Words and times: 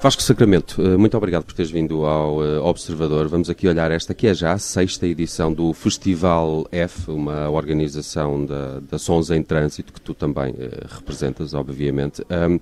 Vasco 0.00 0.22
Sacramento, 0.22 0.80
eh, 0.80 0.96
muito 0.96 1.16
obrigado 1.16 1.42
por 1.42 1.54
teres 1.54 1.72
vindo 1.72 2.06
ao 2.06 2.44
eh, 2.44 2.60
Observador. 2.60 3.26
Vamos 3.26 3.50
aqui 3.50 3.66
olhar 3.66 3.90
esta 3.90 4.14
que 4.14 4.28
é 4.28 4.34
já 4.34 4.52
a 4.52 4.58
sexta 4.58 5.08
edição 5.08 5.52
do 5.52 5.72
Festival 5.72 6.68
F, 6.70 7.10
uma 7.10 7.50
organização 7.50 8.46
da, 8.46 8.78
da 8.78 8.96
Sons 8.96 9.28
em 9.32 9.42
Trânsito, 9.42 9.92
que 9.92 10.00
tu 10.00 10.14
também 10.14 10.52
uh, 10.52 10.86
representas, 10.88 11.52
obviamente. 11.52 12.22
Um, 12.30 12.60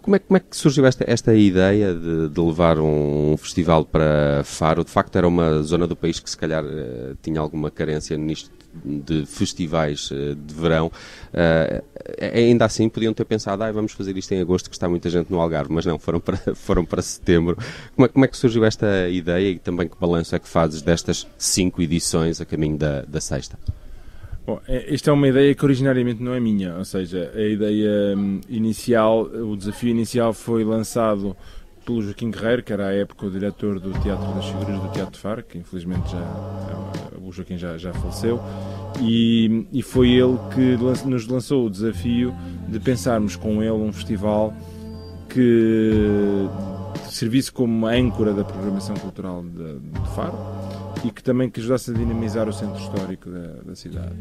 como, 0.00 0.16
é, 0.16 0.18
como, 0.18 0.36
é, 0.38 0.40
que 0.40 0.56
surgiu 0.56 0.86
esta, 0.86 1.04
esta 1.06 1.34
ideia 1.34 1.92
de, 1.92 2.30
de, 2.30 2.40
levar 2.40 2.78
um 2.78 3.36
festival 3.36 3.84
para 3.84 4.42
Faro? 4.42 4.82
De 4.82 4.90
facto, 4.90 5.14
era 5.16 5.28
uma 5.28 5.62
zona 5.62 5.86
do 5.86 5.94
país 5.94 6.20
que 6.20 6.30
se 6.30 6.38
calhar 6.38 6.64
tinha 7.20 7.38
alguma 7.38 7.70
carência 7.70 8.16
nisto 8.16 8.61
de 8.84 9.26
festivais 9.26 10.10
uh, 10.10 10.34
de 10.34 10.54
verão. 10.54 10.90
ainda 12.34 12.64
assim, 12.64 12.88
podiam 12.88 13.12
ter 13.12 13.24
pensado, 13.24 13.62
ah, 13.62 13.72
vamos 13.72 13.92
fazer 13.92 14.16
isto 14.16 14.32
em 14.32 14.40
agosto, 14.40 14.68
que 14.70 14.76
está 14.76 14.88
muita 14.88 15.10
gente 15.10 15.30
no 15.30 15.40
Algarve, 15.40 15.72
mas 15.72 15.86
não, 15.86 15.98
foram 15.98 16.20
para 16.20 16.36
foram 16.54 16.84
para 16.84 17.02
setembro. 17.02 17.56
Como 17.94 18.06
é, 18.06 18.08
como 18.08 18.24
é, 18.24 18.28
que 18.28 18.36
surgiu 18.36 18.64
esta 18.64 19.08
ideia 19.08 19.50
e 19.50 19.58
também 19.58 19.88
que 19.88 19.96
balanço 19.98 20.34
é 20.34 20.38
que 20.38 20.48
fazes 20.48 20.82
destas 20.82 21.26
cinco 21.38 21.82
edições 21.82 22.40
a 22.40 22.44
caminho 22.44 22.76
da, 22.76 23.02
da 23.02 23.20
sexta? 23.20 23.58
Bom, 24.44 24.60
é, 24.66 24.92
esta 24.92 25.10
é 25.10 25.12
uma 25.12 25.28
ideia 25.28 25.54
que 25.54 25.64
originariamente 25.64 26.20
não 26.20 26.34
é 26.34 26.40
minha, 26.40 26.76
ou 26.76 26.84
seja, 26.84 27.30
a 27.34 27.42
ideia 27.42 28.16
hum, 28.16 28.40
inicial, 28.48 29.22
o 29.22 29.56
desafio 29.56 29.90
inicial 29.90 30.32
foi 30.32 30.64
lançado 30.64 31.36
pelo 31.84 32.02
Joaquim 32.02 32.30
Guerreiro, 32.30 32.62
que 32.62 32.72
era 32.72 32.88
à 32.88 32.92
época 32.92 33.26
o 33.26 33.30
diretor 33.30 33.78
do 33.78 33.92
Teatro 34.00 34.34
das 34.34 34.46
Figuras 34.46 34.80
do 34.80 34.88
Teatro 34.88 35.18
Faro, 35.20 35.44
que 35.44 35.58
infelizmente 35.58 36.10
já, 36.10 37.01
o 37.32 37.34
Joaquim 37.34 37.56
já, 37.56 37.76
já 37.78 37.92
faleceu, 37.92 38.40
e, 39.00 39.66
e 39.72 39.82
foi 39.82 40.10
ele 40.10 40.38
que 40.54 40.76
nos 41.06 41.26
lançou 41.26 41.66
o 41.66 41.70
desafio 41.70 42.34
de 42.68 42.78
pensarmos 42.78 43.36
com 43.36 43.62
ele 43.62 43.72
um 43.72 43.92
festival 43.92 44.54
que 45.28 46.46
servisse 47.08 47.50
como 47.50 47.86
âncora 47.86 48.32
da 48.32 48.44
programação 48.44 48.94
cultural 48.96 49.42
de, 49.42 49.78
de 49.78 50.08
Faro 50.14 50.38
e 51.04 51.10
que 51.10 51.22
também 51.22 51.50
que 51.50 51.60
ajudasse 51.60 51.90
a 51.90 51.94
dinamizar 51.94 52.48
o 52.48 52.52
centro 52.52 52.80
histórico 52.80 53.30
da, 53.30 53.62
da 53.64 53.74
cidade. 53.74 54.12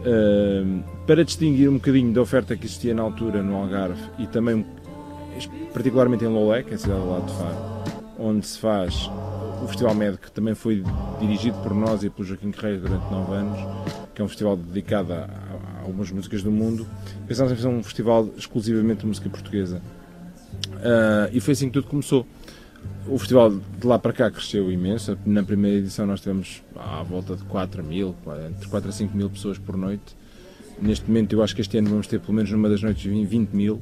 Uh, 0.00 0.82
para 1.06 1.24
distinguir 1.24 1.68
um 1.68 1.74
bocadinho 1.74 2.12
da 2.12 2.20
oferta 2.20 2.56
que 2.56 2.66
existia 2.66 2.94
na 2.94 3.02
altura 3.02 3.42
no 3.42 3.56
Algarve 3.56 4.02
e 4.18 4.26
também 4.26 4.64
particularmente 5.72 6.24
em 6.24 6.28
Lolé, 6.28 6.62
que 6.62 6.72
é 6.72 6.74
a 6.74 6.78
cidade 6.78 7.00
do 7.00 7.10
lado 7.10 7.26
de 7.26 7.32
Faro, 7.32 8.16
onde 8.18 8.46
se 8.46 8.58
faz 8.58 9.10
o 9.64 9.68
Festival 9.68 9.94
Med, 9.94 10.18
que 10.18 10.30
também 10.30 10.54
foi 10.54 10.84
dirigido 11.18 11.56
por 11.62 11.74
nós 11.74 12.04
e 12.04 12.10
pelo 12.10 12.26
Joaquim 12.26 12.50
Carreira 12.50 12.80
durante 12.80 13.10
nove 13.10 13.34
anos, 13.34 13.58
que 14.14 14.20
é 14.20 14.24
um 14.24 14.28
festival 14.28 14.56
dedicado 14.56 15.12
a, 15.12 15.24
a 15.24 15.82
algumas 15.82 16.10
músicas 16.10 16.42
do 16.42 16.50
mundo, 16.50 16.86
pensámos 17.26 17.52
em 17.52 17.56
fazer 17.56 17.68
um 17.68 17.82
festival 17.82 18.28
exclusivamente 18.36 19.00
de 19.00 19.06
música 19.06 19.28
portuguesa. 19.30 19.80
Uh, 20.74 21.32
e 21.32 21.40
foi 21.40 21.52
assim 21.52 21.66
que 21.66 21.72
tudo 21.72 21.88
começou. 21.88 22.26
O 23.08 23.18
festival 23.18 23.50
de 23.50 23.86
lá 23.86 23.98
para 23.98 24.12
cá 24.12 24.30
cresceu 24.30 24.70
imenso. 24.70 25.16
Na 25.24 25.42
primeira 25.42 25.78
edição 25.78 26.06
nós 26.06 26.20
tivemos 26.20 26.62
à 26.76 27.02
volta 27.02 27.34
de 27.34 27.42
4 27.44 27.82
mil, 27.82 28.14
entre 28.46 28.68
4 28.68 28.88
a 28.90 28.92
5 28.92 29.16
mil 29.16 29.30
pessoas 29.30 29.58
por 29.58 29.76
noite. 29.76 30.14
Neste 30.80 31.06
momento 31.06 31.32
eu 31.32 31.42
acho 31.42 31.54
que 31.54 31.62
este 31.62 31.78
ano 31.78 31.88
vamos 31.88 32.06
ter 32.06 32.20
pelo 32.20 32.34
menos 32.34 32.50
numa 32.50 32.68
das 32.68 32.82
noites 32.82 33.02
20 33.02 33.50
mil. 33.50 33.80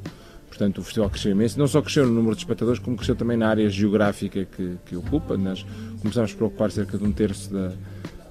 Portanto, 0.53 0.79
o 0.79 0.83
festival 0.83 1.09
cresceu 1.09 1.33
imenso. 1.33 1.59
Não 1.59 1.67
só 1.67 1.81
cresceu 1.81 2.07
no 2.07 2.13
número 2.13 2.35
de 2.35 2.43
espectadores, 2.43 2.79
como 2.79 2.95
cresceu 2.95 3.17
também 3.17 3.39
na 3.39 3.49
área 3.49 3.71
geográfica 3.71 4.45
que, 4.45 4.77
que 4.85 4.95
ocupa. 4.95 5.35
Nós 5.35 5.65
começámos 6.03 6.35
por 6.35 6.45
ocupar 6.45 6.71
cerca 6.71 6.99
de 6.99 7.05
um 7.05 7.11
terço 7.11 7.51
da, 7.51 7.73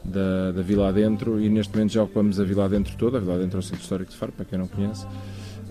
da, 0.05 0.51
da 0.51 0.61
vila 0.61 0.89
adentro 0.89 1.41
e 1.41 1.49
neste 1.49 1.73
momento 1.73 1.93
já 1.93 2.03
ocupamos 2.03 2.39
a 2.39 2.43
vila 2.43 2.65
adentro 2.65 2.95
toda. 2.95 3.17
A 3.17 3.21
vila 3.21 3.33
adentro 3.33 3.57
é 3.57 3.59
o 3.59 3.63
centro 3.63 3.81
histórico 3.81 4.11
de 4.11 4.17
Faro, 4.17 4.31
para 4.33 4.45
quem 4.45 4.59
não 4.59 4.67
conhece. 4.67 5.03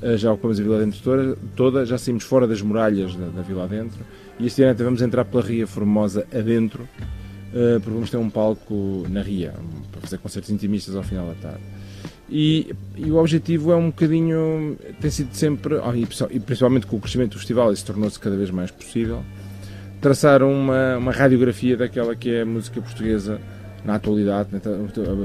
Eh, 0.03 0.17
já 0.17 0.33
ocupamos 0.33 0.59
a 0.59 0.63
Vila 0.63 0.79
Dentro 0.81 1.01
toda, 1.03 1.37
toda, 1.55 1.87
já 1.87 1.99
saímos 1.99 2.25
fora 2.25 2.49
das 2.49 2.61
muralhas 2.63 3.15
da, 3.15 3.27
da 3.27 3.43
Vila 3.43 3.69
Dentro 3.69 4.01
e 4.39 4.47
este 4.47 4.63
ano 4.63 4.77
vamos 4.83 5.03
entrar 5.03 5.25
pela 5.25 5.43
Ria 5.43 5.67
Formosa 5.67 6.27
adentro, 6.35 6.83
uh, 6.85 7.79
porque 7.81 7.91
vamos 7.91 8.11
ter 8.11 8.17
um 8.17 8.31
palco 8.31 9.07
na 9.09 9.21
Ria, 9.21 9.55
para 9.93 10.01
fazer 10.01 10.19
concertos 10.19 10.51
intimistas 10.51 10.97
ao 10.97 11.03
final 11.03 11.27
da 11.27 11.35
tarde. 11.35 11.61
E, 12.31 12.73
e, 12.97 13.11
o 13.11 13.17
objetivo 13.17 13.73
é 13.73 13.77
um 13.77 13.87
bocadinho, 13.87 14.79
tem 15.01 15.11
sido 15.11 15.35
sempre, 15.35 15.75
oh, 15.75 15.93
e 16.31 16.39
principalmente 16.39 16.87
com 16.87 16.97
o 16.97 17.01
crescimento 17.01 17.33
do 17.33 17.39
festival, 17.39 17.73
isso 17.73 17.85
tornou-se 17.85 18.21
cada 18.21 18.37
vez 18.37 18.53
mais 18.53 18.71
possível, 18.71 19.25
traçar 20.01 20.41
uma, 20.45 20.97
uma 20.97 21.11
radiografia 21.11 21.77
daquela 21.77 22.15
que 22.15 22.31
é 22.31 22.43
a 22.43 22.47
música 22.47 22.81
portuguesa 22.81 23.41
na 23.85 23.95
atualidade, 23.97 24.51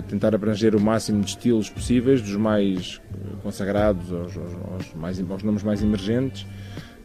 tentar 0.07 0.33
abranger 0.33 0.75
o 0.75 0.81
máximo 0.81 1.21
de 1.21 1.31
estilos 1.31 1.69
possíveis, 1.69 2.21
dos 2.21 2.35
mais 2.35 2.99
consagrados 3.43 4.11
aos, 4.11 4.35
aos, 4.35 4.53
aos, 4.71 4.93
mais, 4.95 5.19
aos 5.29 5.43
nomes 5.43 5.61
mais 5.61 5.83
emergentes, 5.83 6.47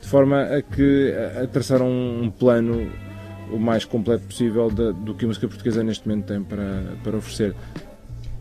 de 0.01 0.09
forma 0.09 0.43
a 0.43 0.63
que 0.63 1.13
a, 1.43 1.47
traçar 1.47 1.83
um, 1.83 2.25
um, 2.25 2.31
plano 2.31 2.91
o 3.53 3.59
mais 3.59 3.85
completo 3.85 4.25
possível 4.25 4.71
do 4.71 5.15
que 5.15 5.25
a 5.25 5.29
música 5.29 5.49
portuguesa 5.49 5.83
neste 5.83 6.09
momento 6.09 6.27
tem 6.27 6.43
para, 6.43 6.85
para 7.03 7.17
oferecer. 7.17 7.55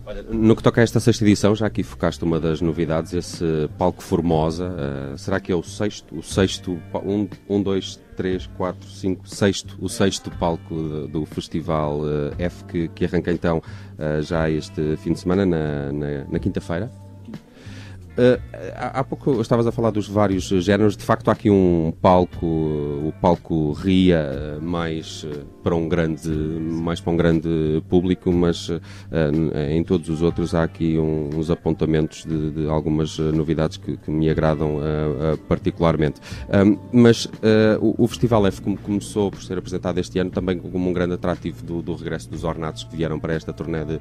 Olha, 0.09 0.23
no 0.23 0.55
que 0.55 0.63
toca 0.63 0.81
a 0.81 0.83
esta 0.83 0.99
sexta 0.99 1.23
edição, 1.23 1.53
já 1.53 1.67
aqui 1.67 1.83
focaste 1.83 2.23
uma 2.23 2.39
das 2.39 2.61
novidades, 2.61 3.13
esse 3.13 3.69
palco 3.77 4.01
Formosa. 4.01 4.67
Uh, 5.13 5.15
será 5.15 5.39
que 5.39 5.51
é 5.51 5.55
o 5.55 5.61
sexto? 5.61 6.17
O 6.17 6.23
sexto, 6.23 6.81
um, 7.05 7.29
um 7.47 7.61
dois, 7.61 7.99
três, 8.17 8.47
quatro, 8.57 8.89
cinco, 8.89 9.29
sexto, 9.29 9.77
o 9.79 9.87
sexto 9.87 10.31
palco 10.31 10.73
do, 10.73 11.07
do 11.07 11.25
Festival 11.27 11.99
uh, 11.99 12.33
F 12.39 12.63
que, 12.63 12.87
que 12.87 13.05
arranca 13.05 13.31
então 13.31 13.59
uh, 13.59 14.19
já 14.23 14.49
este 14.49 14.97
fim 14.97 15.13
de 15.13 15.19
semana, 15.19 15.45
na, 15.45 15.91
na, 15.91 16.23
na 16.27 16.39
quinta-feira? 16.39 16.91
Uh, 18.19 18.37
há 18.75 19.01
pouco 19.01 19.39
estavas 19.39 19.65
a 19.65 19.71
falar 19.71 19.91
dos 19.91 20.09
vários 20.09 20.43
géneros. 20.43 20.97
De 20.97 21.05
facto, 21.05 21.29
há 21.29 21.31
aqui 21.31 21.49
um 21.49 21.93
palco, 22.01 22.45
o 22.45 23.13
palco 23.21 23.71
ria 23.71 24.59
mais 24.61 25.25
eh, 25.25 25.43
para 25.63 25.73
um 25.73 25.87
grande, 25.87 26.29
mais 26.29 26.99
para 26.99 27.13
um 27.13 27.15
grande 27.15 27.81
público, 27.87 28.29
mas 28.33 28.67
uh, 28.67 28.81
em 29.69 29.81
todos 29.85 30.09
os 30.09 30.21
outros 30.21 30.53
há 30.53 30.63
aqui 30.63 30.97
um, 30.97 31.29
uns 31.33 31.49
apontamentos 31.49 32.25
de, 32.25 32.51
de 32.51 32.67
algumas 32.67 33.17
novidades 33.17 33.77
que, 33.77 33.95
que 33.95 34.11
me 34.11 34.29
agradam 34.29 34.77
uh, 34.77 35.37
particularmente. 35.47 36.19
mas 36.91 37.29
o, 37.79 38.03
o, 38.03 38.07
Festival 38.07 38.47
F 38.47 38.61
começou 38.61 39.31
por 39.31 39.41
ser 39.41 39.57
apresentado 39.57 39.97
este 39.99 40.19
ano 40.19 40.29
também 40.29 40.57
como 40.57 40.89
um 40.89 40.93
grande 40.93 41.13
atrativo 41.13 41.63
do, 41.63 41.81
do 41.81 41.95
regresso 41.95 42.29
dos 42.29 42.43
ornatos 42.43 42.83
que 42.83 42.97
vieram 42.97 43.19
para 43.19 43.33
esta 43.33 43.53
turnê 43.53 43.85
de, 43.85 43.99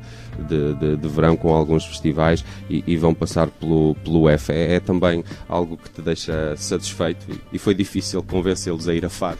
de, 0.48 0.74
de, 0.74 0.96
de 0.96 1.08
verão 1.08 1.36
com 1.36 1.54
alguns 1.54 1.84
festivais 1.84 2.44
e, 2.68 2.82
e 2.86 2.96
vão 2.96 3.14
passar 3.14 3.48
pelo 3.48 3.94
pelo 4.08 4.28
F. 4.28 4.52
É, 4.52 4.76
é 4.76 4.80
também 4.80 5.22
algo 5.48 5.76
que 5.76 5.90
te 5.90 6.00
deixa 6.00 6.56
satisfeito 6.56 7.26
e 7.52 7.58
foi 7.58 7.74
difícil 7.74 8.22
convencê-los 8.22 8.88
a 8.88 8.94
ir 8.94 9.04
a 9.04 9.10
Faro. 9.10 9.38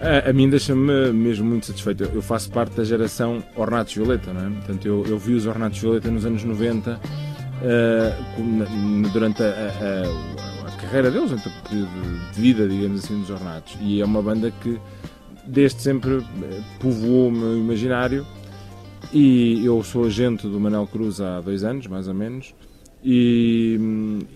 A, 0.00 0.30
a 0.30 0.32
mim 0.32 0.48
deixa-me 0.48 1.12
mesmo 1.12 1.44
muito 1.44 1.66
satisfeito. 1.66 2.04
Eu 2.04 2.22
faço 2.22 2.50
parte 2.50 2.76
da 2.76 2.84
geração 2.84 3.42
Ornatos 3.56 3.94
Violeta, 3.94 4.32
não 4.32 4.46
é? 4.46 4.50
Portanto, 4.50 4.86
eu, 4.86 5.04
eu 5.06 5.18
vi 5.18 5.34
os 5.34 5.46
Ornatos 5.46 5.78
Violeta 5.78 6.10
nos 6.10 6.24
anos 6.24 6.42
90, 6.42 6.92
uh, 6.92 6.98
eh, 7.62 8.14
durante 9.12 9.42
a, 9.42 9.46
a, 9.46 10.68
a, 10.68 10.70
carreira 10.80 11.10
deles, 11.10 11.30
durante 11.30 11.48
o 11.48 11.52
período 11.68 12.32
de 12.34 12.40
vida, 12.40 12.68
digamos 12.68 13.04
assim, 13.04 13.20
dos 13.20 13.30
Ornatos. 13.30 13.76
E 13.80 14.00
é 14.00 14.04
uma 14.04 14.22
banda 14.22 14.50
que 14.62 14.80
desde 15.46 15.80
sempre 15.80 16.16
eh, 16.16 16.60
povoou 16.80 17.28
o 17.28 17.32
meu 17.32 17.56
imaginário. 17.56 18.26
E 19.12 19.64
eu 19.64 19.82
sou 19.84 20.04
agente 20.04 20.48
do 20.48 20.58
Manel 20.58 20.86
Cruz 20.86 21.20
há 21.20 21.40
dois 21.40 21.62
anos, 21.62 21.86
mais 21.86 22.08
ou 22.08 22.14
menos. 22.14 22.54
E, 23.04 23.78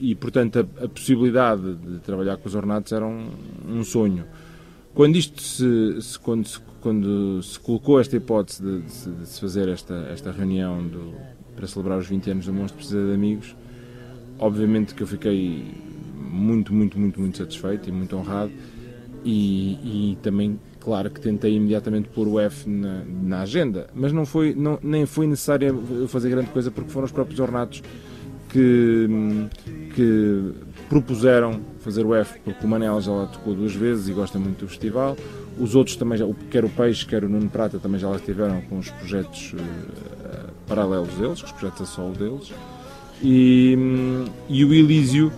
e 0.00 0.15
portanto, 0.16 0.59
a, 0.59 0.84
a, 0.84 0.88
possibilidade 0.88 1.75
de 1.75 1.99
trabalhar 2.00 2.37
com 2.37 2.49
os 2.49 2.54
ornatos 2.54 2.93
era 2.93 3.06
um, 3.06 3.28
um 3.69 3.84
sonho. 3.84 4.25
Quando 4.93 5.16
isto 5.16 5.41
se, 5.41 6.03
se, 6.03 6.19
quando, 6.19 6.49
se, 6.49 6.59
quando 6.81 7.43
se 7.43 7.60
colocou 7.60 8.00
esta 8.00 8.16
hipótese 8.16 8.62
de, 8.62 8.81
de, 8.81 9.21
de 9.21 9.27
se 9.27 9.41
fazer 9.41 9.69
esta, 9.69 9.94
esta 10.12 10.32
reunião 10.32 10.84
do, 10.84 11.15
para 11.54 11.66
celebrar 11.66 11.98
os 11.98 12.09
20 12.09 12.30
anos 12.30 12.47
do 12.47 12.53
Monstro 12.53 12.78
Precisa 12.78 13.07
de 13.07 13.15
Amigos, 13.15 13.54
obviamente 14.39 14.95
que 14.95 15.03
eu 15.03 15.07
fiquei 15.07 15.65
muito, 16.15 16.74
muito, 16.74 16.98
muito, 16.98 17.21
muito 17.21 17.39
satisfeito 17.39 17.89
e 17.89 17.92
muito 17.92 18.16
honrado 18.16 18.53
e, 19.24 20.12
e 20.12 20.19
também, 20.22 20.59
claro, 20.80 21.10
que 21.10 21.21
tentei 21.21 21.54
imediatamente 21.54 22.09
pôr 22.09 22.27
o 22.27 22.41
F 22.41 22.69
na, 22.69 23.04
na 23.04 23.41
agenda, 23.42 23.89
mas 23.95 24.12
não 24.12 24.27
foi, 24.27 24.54
não, 24.54 24.78
nem 24.83 25.07
foi 25.07 25.27
necessário 25.27 26.07
fazer 26.09 26.30
grande 26.30 26.51
coisa 26.51 26.71
porque 26.71 26.91
foram 26.91 27.07
os 27.07 27.12
próprios 27.12 27.39
ornatos 27.39 27.83
que, 28.48 29.09
que 29.95 30.53
propuseram 30.89 31.60
fazer 31.81 32.04
o 32.04 32.15
F, 32.15 32.39
porque 32.41 32.65
o 32.65 32.69
Manel 32.69 33.01
já 33.01 33.13
lá 33.13 33.27
tocou 33.27 33.54
duas 33.54 33.75
vezes 33.75 34.09
e 34.09 34.13
gosta 34.13 34.39
muito 34.39 34.65
do 34.65 34.69
festival. 34.69 35.16
Os 35.59 35.75
outros 35.75 35.97
também, 35.97 36.19
já, 36.19 36.27
quer 36.51 36.65
o 36.65 36.69
Peixe, 36.69 37.07
quer 37.07 37.25
o 37.25 37.28
Nuno 37.28 37.48
Prata, 37.48 37.78
também 37.78 37.98
já 37.98 38.09
lá 38.09 38.16
estiveram 38.16 38.60
com 38.63 38.78
os 38.78 38.91
projetos 38.91 39.54
uh, 39.54 40.53
paralelos 40.66 41.15
deles, 41.15 41.41
com 41.41 41.47
os 41.47 41.53
projetos 41.53 41.83
a 41.83 41.87
solo 41.87 42.13
deles. 42.13 42.53
E, 43.22 43.77
e 44.48 44.65
o 44.65 44.75
Elísio, 44.75 45.33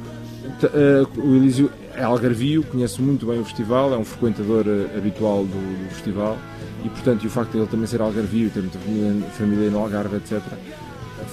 uh, 0.63 1.21
o 1.21 1.37
Elísio 1.37 1.71
é 1.95 2.03
algarvio, 2.03 2.65
conhece 2.65 3.01
muito 3.01 3.27
bem 3.27 3.41
o 3.41 3.45
festival, 3.45 3.95
é 3.95 3.97
um 3.97 4.05
frequentador 4.05 4.67
uh, 4.67 4.97
habitual 4.97 5.45
do, 5.45 5.85
do, 5.85 5.91
festival 5.91 6.37
e, 6.85 6.89
portanto, 6.89 7.25
e 7.25 7.27
o 7.27 7.31
facto 7.31 7.53
de 7.53 7.59
ele 7.59 7.67
também 7.67 7.87
ser 7.87 8.01
algarvio, 8.01 8.51
ter 8.51 8.61
muita 8.61 8.79
família, 8.79 9.31
família 9.31 9.71
no 9.71 9.79
Algarve, 9.79 10.17
etc., 10.17 10.41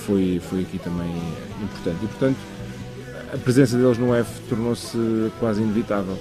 foi, 0.06 0.42
foi 0.50 0.62
aqui 0.62 0.80
também 0.80 1.12
importante. 1.62 2.04
E, 2.04 2.08
portanto, 2.08 2.38
a 3.34 3.38
presença 3.38 3.78
deles 3.78 3.98
no 3.98 4.14
F 4.14 4.42
tornou-se 4.48 4.98
quase 5.40 5.62
inevitável. 5.62 6.18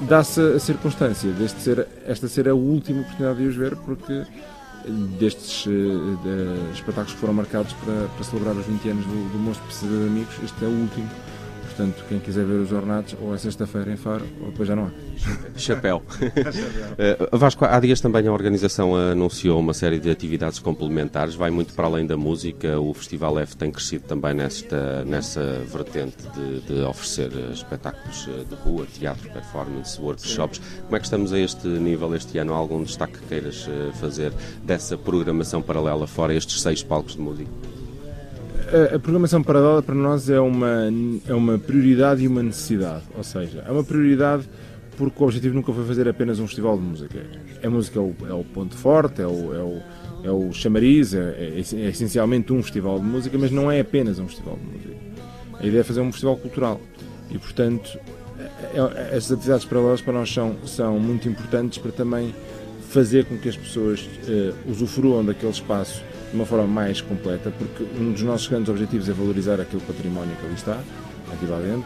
dá-se 0.00 0.40
a 0.40 0.58
circunstância 0.58 1.30
deste 1.32 1.60
ser, 1.60 1.86
esta 2.06 2.28
ser 2.28 2.48
a 2.48 2.54
última 2.54 3.00
oportunidade 3.00 3.38
de 3.38 3.46
os 3.46 3.56
ver, 3.56 3.76
porque 3.76 4.24
destes 5.18 5.66
uh, 5.66 5.70
de, 5.70 6.72
espetáculos 6.74 7.12
que 7.12 7.20
foram 7.20 7.34
marcados 7.34 7.72
para, 7.74 8.08
para, 8.08 8.24
celebrar 8.24 8.56
os 8.56 8.66
20 8.66 8.88
anos 8.88 9.06
do, 9.06 9.32
do 9.32 9.38
Monstro 9.38 9.64
Precisa 9.66 9.96
de 9.96 10.06
Amigos, 10.06 10.34
este 10.42 10.64
é 10.64 10.68
o 10.68 10.70
último. 10.70 11.08
Portanto, 11.74 12.04
quem 12.06 12.18
quiser 12.18 12.44
ver 12.44 12.60
os 12.60 12.70
ornatos, 12.70 13.16
ou 13.20 13.34
é 13.34 13.38
sexta-feira 13.38 13.90
em 13.90 13.96
Faro, 13.96 14.26
ou 14.42 14.50
depois 14.50 14.68
já 14.68 14.76
não 14.76 14.84
há. 14.84 14.90
Chapéu. 15.56 16.02
uh, 17.32 17.32
Vasco, 17.36 17.64
há 17.64 17.80
dias 17.80 17.98
também 17.98 18.26
a 18.26 18.32
organização 18.32 18.94
anunciou 18.94 19.58
uma 19.58 19.72
série 19.72 19.98
de 19.98 20.10
atividades 20.10 20.58
complementares, 20.58 21.34
vai 21.34 21.50
muito 21.50 21.72
para 21.72 21.86
além 21.86 22.06
da 22.06 22.16
música. 22.16 22.78
O 22.78 22.92
Festival 22.92 23.38
F 23.38 23.56
tem 23.56 23.70
crescido 23.70 24.04
também 24.06 24.34
nesta, 24.34 25.02
nessa 25.06 25.42
vertente 25.66 26.28
de, 26.34 26.60
de 26.60 26.82
oferecer 26.82 27.32
espetáculos 27.50 28.28
eh, 28.28 28.44
de 28.44 28.54
rua, 28.54 28.86
teatro, 28.86 29.30
performance, 29.30 29.98
workshops. 30.00 30.58
Sim. 30.58 30.82
Como 30.82 30.96
é 30.96 30.98
que 30.98 31.06
estamos 31.06 31.32
a 31.32 31.38
este 31.38 31.66
nível 31.66 32.14
este 32.14 32.36
ano? 32.36 32.52
Há 32.52 32.56
algum 32.56 32.82
destaque 32.82 33.14
que 33.14 33.26
queiras 33.26 33.66
eh, 33.66 33.92
fazer 33.94 34.32
dessa 34.62 34.98
programação 34.98 35.62
paralela 35.62 36.06
fora 36.06 36.34
estes 36.34 36.60
seis 36.60 36.82
palcos 36.82 37.14
de 37.14 37.20
música? 37.20 37.71
A, 38.94 38.98
programação 38.98 39.42
paralela 39.42 39.82
para 39.82 39.94
nós 39.94 40.30
é 40.30 40.40
uma, 40.40 40.88
é 41.26 41.34
uma 41.34 41.58
prioridade 41.58 42.24
e 42.24 42.28
uma 42.28 42.42
necessidade. 42.42 43.04
Ou 43.16 43.22
seja, 43.22 43.62
é 43.66 43.70
uma 43.70 43.84
prioridade 43.84 44.48
porque 44.96 45.22
o 45.22 45.26
objetivo 45.26 45.54
nunca 45.54 45.72
foi 45.72 45.84
fazer 45.84 46.08
apenas 46.08 46.38
um 46.38 46.46
festival 46.46 46.76
de 46.76 46.82
música. 46.82 47.26
A 47.62 47.70
música 47.70 47.98
é 47.98 48.02
o, 48.02 48.14
é 48.28 48.32
o 48.32 48.44
ponto 48.44 48.76
forte, 48.76 49.22
é 49.22 49.26
o, 49.26 49.54
é 49.54 49.62
o, 49.62 49.82
é 50.24 50.30
o 50.30 50.52
chamariz, 50.52 51.14
é, 51.14 51.18
é, 51.18 51.56
é, 51.56 51.88
essencialmente 51.88 52.52
um 52.52 52.62
festival 52.62 52.98
de 52.98 53.04
música, 53.04 53.36
mas 53.38 53.50
não 53.50 53.70
é 53.70 53.80
apenas 53.80 54.18
um 54.18 54.26
festival 54.26 54.56
de 54.56 54.64
música. 54.64 54.94
A 55.58 55.66
ideia 55.66 55.80
é 55.80 55.84
fazer 55.84 56.00
um 56.00 56.12
festival 56.12 56.36
cultural. 56.36 56.80
E, 57.30 57.38
portanto, 57.38 57.98
é, 58.38 59.16
essas 59.16 59.32
atividades 59.32 59.64
paralelas 59.64 60.00
para 60.00 60.12
nós 60.12 60.32
são, 60.32 60.56
são 60.66 60.98
muito 60.98 61.28
importantes 61.28 61.78
para 61.78 61.92
também 61.92 62.34
fazer 62.88 63.24
com 63.24 63.38
que 63.38 63.48
as 63.48 63.56
pessoas 63.56 64.00
uh, 64.00 64.70
usufruam 64.70 65.24
daquele 65.24 65.50
espaço 65.50 66.02
de 66.32 66.36
uma 66.36 66.46
forma 66.46 66.66
mais 66.66 67.00
completa, 67.00 67.52
porque 67.56 67.84
um 68.00 68.12
dos 68.12 68.22
nossos 68.22 68.48
grandes 68.48 68.70
objetivos 68.70 69.08
é 69.08 69.12
valorizar 69.12 69.60
aquele 69.60 69.82
património 69.82 70.34
que 70.36 70.46
ali 70.46 70.54
está, 70.54 70.80
aqui 71.30 71.46
lá 71.46 71.58
dentro, 71.58 71.84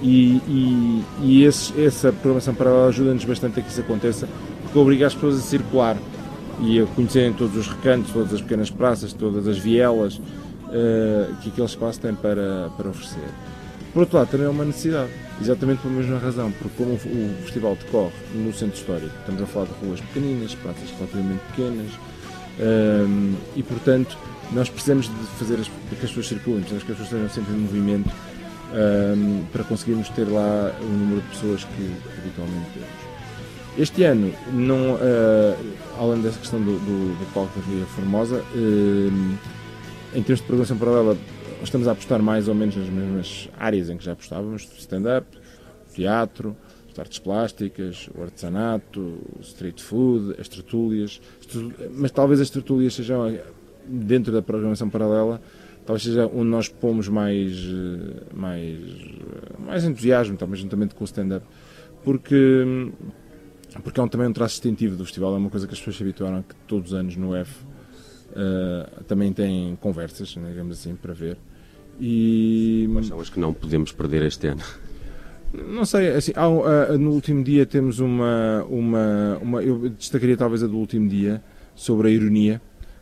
e, 0.00 0.36
e, 0.46 1.04
e 1.22 1.44
esse, 1.44 1.80
essa 1.82 2.12
programação 2.12 2.54
paralela 2.54 2.88
ajuda-nos 2.88 3.24
bastante 3.24 3.58
a 3.58 3.62
que 3.62 3.70
isso 3.70 3.80
aconteça, 3.80 4.28
porque 4.62 4.78
obriga 4.78 5.06
as 5.06 5.14
pessoas 5.14 5.38
a 5.38 5.40
circular 5.40 5.96
e 6.60 6.80
a 6.80 6.86
conhecerem 6.86 7.32
todos 7.32 7.56
os 7.56 7.66
recantos, 7.66 8.12
todas 8.12 8.32
as 8.34 8.40
pequenas 8.40 8.70
praças, 8.70 9.12
todas 9.12 9.48
as 9.48 9.58
vielas 9.58 10.16
uh, 10.16 11.34
que 11.40 11.48
aquele 11.48 11.66
espaço 11.66 12.00
tem 12.00 12.14
para, 12.14 12.68
para 12.76 12.90
oferecer. 12.90 13.28
Por 13.92 14.00
outro 14.00 14.18
lado, 14.18 14.28
também 14.28 14.46
é 14.46 14.50
uma 14.50 14.64
necessidade, 14.64 15.10
exatamente 15.40 15.80
pela 15.80 15.94
mesma 15.94 16.18
razão, 16.18 16.52
porque 16.52 16.76
como 16.76 16.94
o 16.94 17.42
festival 17.42 17.76
decorre 17.76 18.12
no 18.34 18.52
centro 18.52 18.76
histórico, 18.76 19.10
estamos 19.20 19.42
a 19.42 19.46
falar 19.46 19.66
de 19.66 19.86
ruas 19.86 20.00
pequeninas, 20.00 20.54
praças 20.56 20.90
relativamente 20.98 21.40
pequenas, 21.50 21.90
um, 22.60 23.34
e 23.54 23.62
portanto, 23.62 24.16
nós 24.52 24.68
precisamos 24.68 25.06
de 25.06 25.26
fazer 25.38 25.60
as, 25.60 25.68
que 25.68 25.94
as 25.94 26.00
pessoas 26.00 26.28
circulem, 26.28 26.60
precisamos 26.60 26.84
que 26.84 26.92
as 26.92 26.98
pessoas 26.98 27.22
estejam 27.22 27.28
sempre 27.28 27.54
em 27.54 27.58
movimento 27.58 28.10
um, 28.72 29.44
para 29.52 29.64
conseguirmos 29.64 30.08
ter 30.10 30.24
lá 30.24 30.72
o 30.80 30.84
número 30.84 31.20
de 31.20 31.28
pessoas 31.28 31.64
que, 31.64 31.96
habitualmente 32.18 32.70
temos. 32.74 33.08
Este 33.78 34.02
ano, 34.02 34.32
não, 34.52 34.94
uh, 34.94 35.56
além 35.98 36.20
dessa 36.20 36.38
questão 36.38 36.60
do, 36.60 36.78
do, 36.80 37.18
do 37.18 37.32
palco 37.32 37.56
da 37.60 37.66
Ria 37.66 37.86
Formosa, 37.86 38.44
em 40.14 40.22
termos 40.22 40.40
de 40.40 40.46
programação 40.46 40.76
paralela, 40.76 41.16
estamos 41.62 41.86
a 41.86 41.92
apostar 41.92 42.20
mais 42.20 42.48
ou 42.48 42.54
menos 42.54 42.76
nas 42.76 42.88
mesmas 42.88 43.48
áreas 43.58 43.88
em 43.88 43.96
que 43.96 44.04
já 44.04 44.12
apostávamos: 44.12 44.68
stand-up, 44.78 45.26
teatro, 45.94 46.56
artes 47.00 47.18
plásticas, 47.18 48.08
o 48.14 48.22
artesanato, 48.22 49.00
o 49.00 49.40
street 49.40 49.80
food, 49.80 50.34
as 50.40 50.48
tertúlias, 50.48 51.20
mas 51.92 52.10
talvez 52.10 52.40
as 52.40 52.50
tertúlias 52.50 52.94
sejam 52.94 53.38
dentro 53.86 54.32
da 54.32 54.42
programação 54.42 54.90
paralela, 54.90 55.40
talvez 55.86 56.02
seja 56.02 56.26
onde 56.26 56.50
nós 56.50 56.68
pomos 56.68 57.08
mais, 57.08 57.56
mais, 58.34 58.78
mais 59.58 59.84
entusiasmo, 59.84 60.36
talvez 60.36 60.60
juntamente 60.60 60.94
com 60.94 61.02
o 61.02 61.06
stand-up, 61.06 61.46
porque, 62.04 62.64
porque 63.82 63.98
é 63.98 64.02
um, 64.02 64.08
também 64.08 64.28
um 64.28 64.32
traço 64.32 64.54
distintivo 64.54 64.96
do 64.96 65.04
festival, 65.04 65.34
é 65.34 65.38
uma 65.38 65.50
coisa 65.50 65.66
que 65.66 65.72
as 65.72 65.78
pessoas 65.78 65.96
se 65.96 66.02
habituaram 66.02 66.42
que 66.42 66.54
todos 66.66 66.92
os 66.92 66.98
anos 66.98 67.16
no 67.16 67.34
F 67.34 67.64
uh, 68.30 69.04
também 69.04 69.32
tem 69.32 69.76
conversas, 69.76 70.36
né, 70.36 70.50
digamos 70.50 70.78
assim, 70.78 70.94
para 70.94 71.14
ver. 71.14 71.38
E... 72.00 72.88
Quais 72.92 73.06
são 73.06 73.20
as 73.20 73.28
que 73.28 73.40
não 73.40 73.52
podemos 73.52 73.90
perder 73.90 74.22
este 74.22 74.48
ano? 74.48 74.62
Não 75.52 75.84
sei, 75.84 76.08
assim, 76.10 76.32
há, 76.34 76.46
uh, 76.48 76.98
no 76.98 77.12
último 77.12 77.42
dia 77.42 77.64
temos 77.64 78.00
uma, 78.00 78.64
uma, 78.68 79.38
uma. 79.40 79.62
Eu 79.62 79.88
destacaria 79.88 80.36
talvez 80.36 80.62
a 80.62 80.66
do 80.66 80.76
último 80.76 81.08
dia, 81.08 81.42
sobre 81.74 82.08
a 82.08 82.10
ironia, 82.10 82.60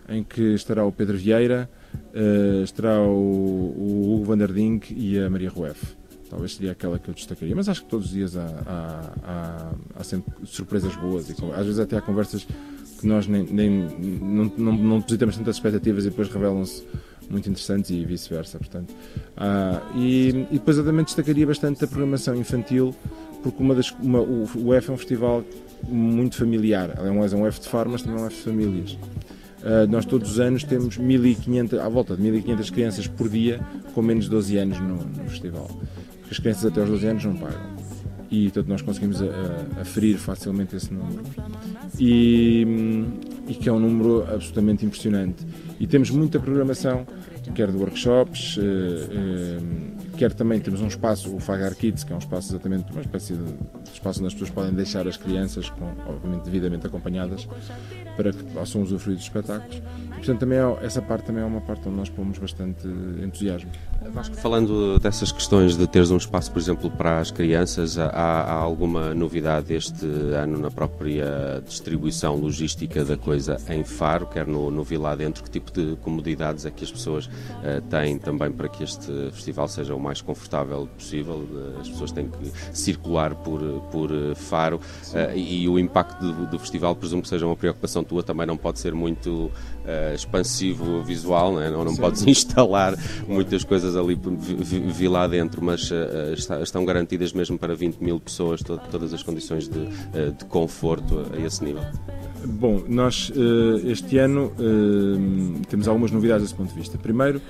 em 0.09 0.23
que 0.23 0.55
estará 0.55 0.85
o 0.85 0.93
Pedro 0.93 1.17
Vieira, 1.17 1.69
uh, 1.95 2.63
estará 2.63 3.01
o, 3.01 3.75
o 3.77 4.15
Hugo 4.15 4.25
Van 4.25 4.39
der 4.39 4.53
Dink 4.53 4.95
e 4.95 5.19
a 5.19 5.29
Maria 5.29 5.51
Rueff. 5.51 5.97
Talvez 6.31 6.55
seria 6.55 6.73
aquela 6.73 6.99
que 6.99 7.09
eu 7.09 7.15
destacaria, 7.15 7.55
mas 7.55 7.69
acho 7.69 7.83
que 7.83 7.89
todos 7.89 8.07
os 8.07 8.13
dias 8.13 8.37
há, 8.37 8.47
há, 8.67 9.13
há, 9.25 9.73
há 10.01 10.05
sempre 10.05 10.33
surpresas 10.45 10.95
boas 10.97 11.31
e 11.31 11.35
às 11.55 11.65
vezes 11.65 11.79
até 11.79 11.97
há 11.97 12.01
conversas 12.01 12.47
que 12.99 13.07
nós 13.07 13.29
nem, 13.29 13.45
nem 13.45 13.71
não, 13.71 14.53
não, 14.57 14.73
não 14.73 14.99
depositamos 14.99 15.37
tantas 15.37 15.57
expectativas 15.57 16.05
e 16.05 16.11
depois 16.11 16.29
revelam-se 16.29 16.85
muito 17.31 17.49
interessantes 17.49 17.91
e 17.91 18.05
vice-versa, 18.05 18.59
portanto. 18.59 18.95
Ah, 19.37 19.81
e, 19.95 20.47
e, 20.51 20.55
depois 20.55 20.79
eu 20.79 20.85
também 20.85 21.05
destacaria 21.05 21.47
bastante 21.47 21.85
a 21.85 21.87
programação 21.87 22.35
infantil, 22.35 22.95
porque 23.43 23.63
uma 23.63 23.75
das, 23.75 23.91
uma, 24.03 24.21
o, 24.21 24.75
F 24.75 24.91
é 24.91 24.93
um 24.93 24.97
festival 24.97 25.45
muito 25.89 26.37
familiar, 26.37 26.95
é 26.99 27.11
um, 27.11 27.25
é 27.25 27.35
um 27.35 27.47
F 27.47 27.61
de 27.61 27.69
Faro, 27.69 27.91
mas 27.91 28.03
também 28.03 28.21
é 28.21 28.23
um 28.23 28.27
F 28.27 28.37
de 28.37 28.43
famílias. 28.43 28.99
Uh, 29.67 29.87
nós 29.89 30.05
todos 30.05 30.33
os 30.33 30.39
anos 30.41 30.63
temos 30.63 30.97
1500, 30.97 31.79
à 31.81 31.89
volta 31.89 32.15
de 32.15 32.23
1500 32.23 32.71
crianças 32.71 33.07
por 33.09 33.29
dia 33.29 33.61
com 33.95 34.03
menos 34.03 34.27
de 34.27 34.31
12 34.31 34.57
anos 34.59 34.79
no, 34.79 34.97
no, 34.97 35.29
festival. 35.29 35.69
Porque 36.21 36.33
as 36.33 36.39
crianças 36.39 36.67
até 36.67 36.81
aos 36.81 36.91
12 36.91 37.07
anos 37.07 37.25
não 37.25 37.37
pagam. 37.37 37.76
E 38.37 38.51
portanto 38.51 38.69
nós 38.69 38.83
conseguimos 38.83 39.23
aferir 39.81 40.19
facilmente 40.19 40.77
esse 40.77 40.93
número. 40.93 41.23
E, 41.99 42.67
e 43.49 43.55
que 43.55 43.67
é 43.67 43.73
um 43.73 43.81
número 43.81 44.23
absolutamente 44.25 44.85
impressionante. 44.85 45.47
E 45.81 45.87
temos 45.87 46.11
muita 46.11 46.39
programação, 46.39 47.07
quer 47.55 47.71
de 47.71 47.79
workshops, 47.79 48.59
eh, 48.59 48.63
eh, 48.63 49.96
quer 50.17 50.33
também 50.33 50.59
temos 50.61 50.81
um 50.81 50.89
espaço, 50.89 51.35
o 51.35 51.39
Fagar 51.39 51.75
Kids, 51.75 52.03
que 52.03 52.13
é 52.13 52.17
um 52.17 52.19
espaço 52.19 52.51
exatamente, 52.51 52.91
uma 52.93 53.03
espécie 53.03 53.35
de 53.35 53.93
espaço 53.93 54.21
onde 54.21 54.29
as 54.29 54.33
pessoas 54.33 54.51
podem 54.51 54.73
deixar 54.73 55.07
as 55.07 55.17
crianças, 55.17 55.71
com, 55.71 55.85
obviamente 56.09 56.45
devidamente 56.45 56.87
acompanhadas, 56.87 57.47
para 58.17 58.33
que 58.33 58.43
possam 58.45 58.83
usufruir 58.83 59.17
dos 59.17 59.25
espetáculos. 59.25 59.77
E, 59.77 60.15
portanto, 60.15 60.41
também 60.41 60.59
é, 60.59 60.79
essa 60.83 61.03
parte 61.03 61.27
também 61.27 61.43
é 61.43 61.47
uma 61.47 61.61
parte 61.61 61.87
onde 61.89 61.99
nós 61.99 62.09
pomos 62.09 62.39
bastante 62.39 62.87
entusiasmo. 63.23 63.71
Que 64.31 64.37
falando 64.37 64.99
dessas 64.99 65.31
questões 65.31 65.77
de 65.77 65.87
teres 65.87 66.11
um 66.11 66.17
espaço, 66.17 66.51
por 66.51 66.59
exemplo, 66.59 66.91
para 66.91 67.19
as 67.19 67.31
crianças, 67.31 67.99
há, 67.99 68.09
há 68.09 68.53
alguma 68.53 69.13
novidade 69.15 69.75
este 69.75 70.07
ano 70.07 70.59
na 70.59 70.71
própria 70.71 71.63
distribuição 71.65 72.37
logística 72.37 73.05
da 73.05 73.17
coisa 73.17 73.59
em 73.69 73.85
Faro, 73.85 74.27
quer 74.27 74.47
no, 74.47 74.71
no 74.71 74.83
Vila 74.83 75.17
Dentro? 75.17 75.43
Que 75.43 75.51
tipo 75.51 75.73
de 75.73 75.97
comodidades 75.97 76.65
é 76.65 76.71
que 76.71 76.85
as 76.85 76.91
pessoas 76.91 77.27
uh, 77.27 77.81
têm 77.91 78.19
também 78.19 78.51
para 78.51 78.69
que 78.69 78.83
este 78.83 79.13
festival 79.33 79.69
seja 79.69 79.95
o 79.95 80.01
mais 80.07 80.21
confortável 80.21 80.89
possível? 80.97 81.45
As 81.81 81.89
pessoas 81.89 82.13
têm 82.13 82.29
que 82.29 82.53
circular 82.73 83.35
por, 83.35 83.61
por 83.91 84.11
Faro 84.37 84.77
uh, 84.77 85.37
e 85.37 85.69
o 85.69 85.79
impacto 85.79 86.21
do, 86.21 86.47
do, 86.47 86.59
festival, 86.59 86.95
presumo 86.95 87.23
que 87.23 87.29
seja 87.29 87.45
uma 87.45 87.57
preocupação 87.57 88.05
tua, 88.05 88.23
também 88.23 88.47
não 88.47 88.57
pode 88.57 88.79
ser 88.79 88.95
muito 88.95 89.51
uh, 89.87 90.15
expansivo 90.15 91.03
visual, 91.03 91.53
não, 91.53 91.63
é? 91.63 91.71
não, 91.71 91.85
não 91.85 91.97
podes 91.97 92.25
instalar 92.27 92.95
muitas 93.27 93.65
coisas 93.65 93.97
ali 93.97 94.15
vi, 94.15 94.81
vi 94.81 95.09
lá 95.09 95.27
dentro, 95.27 95.63
mas 95.63 95.91
uh, 95.91 96.33
está, 96.33 96.61
estão 96.61 96.85
garantidas 96.85 97.33
mesmo 97.33 97.59
para 97.59 97.75
20 97.75 97.99
mil 97.99 98.21
pessoas 98.21 98.63
to, 98.63 98.81
todas 98.91 99.13
as 99.13 99.23
condições 99.23 99.69
de, 99.69 99.79
uh, 99.79 100.33
de 100.37 100.45
conforto 100.47 101.27
a, 101.33 101.37
a 101.37 101.41
esse 101.41 101.65
nível? 101.65 101.83
Bom, 102.45 102.85
nós 102.87 103.33
este 103.85 104.19
ano 104.19 104.53
temos 105.69 105.89
algumas 105.89 106.13
novidades 106.13 106.45
desse 106.45 106.55
ponto 106.55 106.69
de 106.69 106.79
vista. 106.79 106.97
Primeiro, 106.97 107.41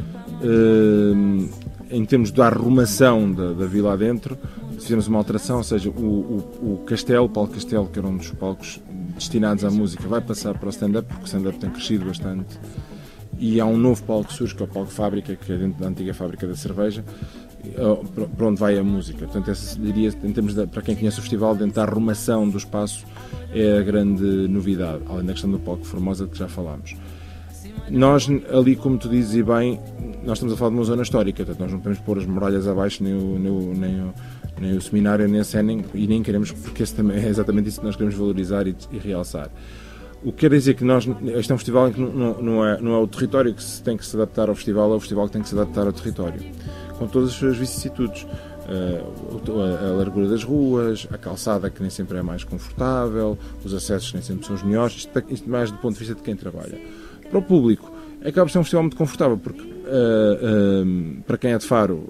em 1.90 2.04
termos 2.04 2.30
da 2.30 2.46
arrumação 2.46 3.30
da, 3.30 3.52
da 3.52 3.66
vila 3.66 3.96
dentro, 3.96 4.36
fizemos 4.78 5.06
uma 5.06 5.18
alteração, 5.18 5.58
ou 5.58 5.64
seja, 5.64 5.88
o, 5.90 5.92
o, 5.92 6.74
o 6.74 6.84
Castelo, 6.86 7.28
Paulo 7.28 7.50
Castelo, 7.50 7.86
que 7.86 7.98
era 7.98 8.08
um 8.08 8.16
dos 8.16 8.30
palcos 8.30 8.80
destinados 9.14 9.64
à 9.64 9.70
música, 9.70 10.06
vai 10.06 10.20
passar 10.20 10.58
para 10.58 10.66
o 10.66 10.70
stand-up, 10.70 11.08
porque 11.08 11.24
o 11.24 11.26
stand-up 11.26 11.58
tem 11.58 11.70
crescido 11.70 12.04
bastante 12.04 12.58
e 13.38 13.60
há 13.60 13.66
um 13.66 13.76
novo 13.76 14.02
palco 14.02 14.28
que 14.28 14.34
surge, 14.34 14.54
que 14.54 14.62
é 14.62 14.64
o 14.64 14.68
palco 14.68 14.90
Fábrica, 14.90 15.36
que 15.36 15.52
é 15.52 15.56
dentro 15.56 15.80
da 15.80 15.88
antiga 15.88 16.14
fábrica 16.14 16.46
da 16.46 16.56
cerveja, 16.56 17.04
para 18.34 18.46
onde 18.46 18.58
vai 18.58 18.78
a 18.78 18.84
música. 18.84 19.18
Portanto, 19.18 19.50
essa 19.50 19.78
diria, 19.78 20.08
em 20.22 20.32
termos 20.32 20.54
de, 20.54 20.66
para 20.66 20.82
quem 20.82 20.94
conhece 20.94 21.18
o 21.18 21.22
festival, 21.22 21.54
dentro 21.54 21.74
da 21.74 21.82
arrumação 21.82 22.48
do 22.48 22.56
espaço, 22.56 23.04
é 23.52 23.78
a 23.78 23.82
grande 23.82 24.24
novidade, 24.48 25.02
além 25.08 25.26
da 25.26 25.32
questão 25.32 25.50
do 25.50 25.58
palco 25.58 25.84
Formosa 25.84 26.26
que 26.26 26.38
já 26.38 26.48
falámos. 26.48 26.94
Nós, 27.88 28.28
ali, 28.52 28.74
como 28.74 28.98
tu 28.98 29.08
dizes 29.08 29.34
e 29.34 29.42
bem, 29.42 29.80
nós 30.24 30.38
estamos 30.38 30.52
a 30.52 30.56
falar 30.56 30.70
de 30.70 30.76
uma 30.76 30.84
zona 30.84 31.02
histórica, 31.02 31.44
portanto 31.44 31.60
nós 31.60 31.72
não 31.72 31.78
podemos 31.78 32.00
pôr 32.00 32.18
as 32.18 32.26
muralhas 32.26 32.66
abaixo, 32.66 33.02
nem 33.02 33.14
o, 33.14 33.38
nem 33.38 33.52
o, 33.52 33.74
nem 33.74 34.00
o, 34.00 34.14
nem 34.60 34.76
o 34.76 34.80
seminário, 34.80 35.28
nem 35.28 35.40
a 35.40 35.44
Senning, 35.44 35.84
e 35.94 36.06
nem 36.06 36.22
queremos, 36.22 36.50
porque 36.50 36.82
esse 36.82 36.94
também 36.94 37.16
é 37.22 37.28
exatamente 37.28 37.68
isso 37.68 37.80
que 37.80 37.86
nós 37.86 37.94
queremos 37.94 38.18
valorizar 38.18 38.66
e, 38.66 38.74
e 38.90 38.98
realçar. 38.98 39.50
O 40.24 40.32
que 40.32 40.38
quer 40.38 40.50
dizer 40.50 40.74
que 40.74 40.82
nós, 40.82 41.08
este 41.36 41.52
é 41.52 41.54
um 41.54 41.58
festival 41.58 41.88
em 41.88 41.92
que 41.92 42.00
não, 42.00 42.42
não, 42.42 42.66
é, 42.66 42.80
não 42.80 42.94
é 42.94 42.98
o 42.98 43.06
território 43.06 43.54
que 43.54 43.62
se 43.62 43.80
tem 43.82 43.96
que 43.96 44.04
se 44.04 44.16
adaptar 44.16 44.48
ao 44.48 44.54
festival, 44.56 44.92
é 44.92 44.96
o 44.96 45.00
festival 45.00 45.26
que 45.26 45.32
tem 45.34 45.42
que 45.42 45.48
se 45.48 45.54
adaptar 45.54 45.86
ao 45.86 45.92
território, 45.92 46.40
com 46.98 47.06
todas 47.06 47.30
as 47.30 47.34
suas 47.36 47.56
vicissitudes. 47.56 48.26
Uh, 48.66 49.60
a, 49.60 49.90
a 49.90 49.92
largura 49.92 50.26
das 50.26 50.42
ruas, 50.42 51.06
a 51.12 51.16
calçada 51.16 51.70
que 51.70 51.80
nem 51.80 51.88
sempre 51.88 52.18
é 52.18 52.22
mais 52.22 52.42
confortável, 52.42 53.38
os 53.64 53.72
acessos 53.72 54.12
nem 54.12 54.20
sempre 54.20 54.44
são 54.44 54.56
os 54.56 54.62
melhores, 54.64 54.96
isto, 54.96 55.22
isto 55.28 55.48
mais 55.48 55.70
do 55.70 55.78
ponto 55.78 55.92
de 55.92 56.00
vista 56.00 56.16
de 56.16 56.22
quem 56.22 56.34
trabalha. 56.34 56.76
Para 57.28 57.38
o 57.38 57.42
público, 57.42 57.92
acaba 58.20 58.46
por 58.46 58.50
ser 58.50 58.58
um 58.58 58.64
festival 58.64 58.82
muito 58.82 58.96
confortável, 58.96 59.38
porque 59.38 59.62
uh, 59.62 59.64
uh, 59.64 61.22
para 61.22 61.38
quem 61.38 61.52
é 61.52 61.58
de 61.58 61.64
Faro, 61.64 62.08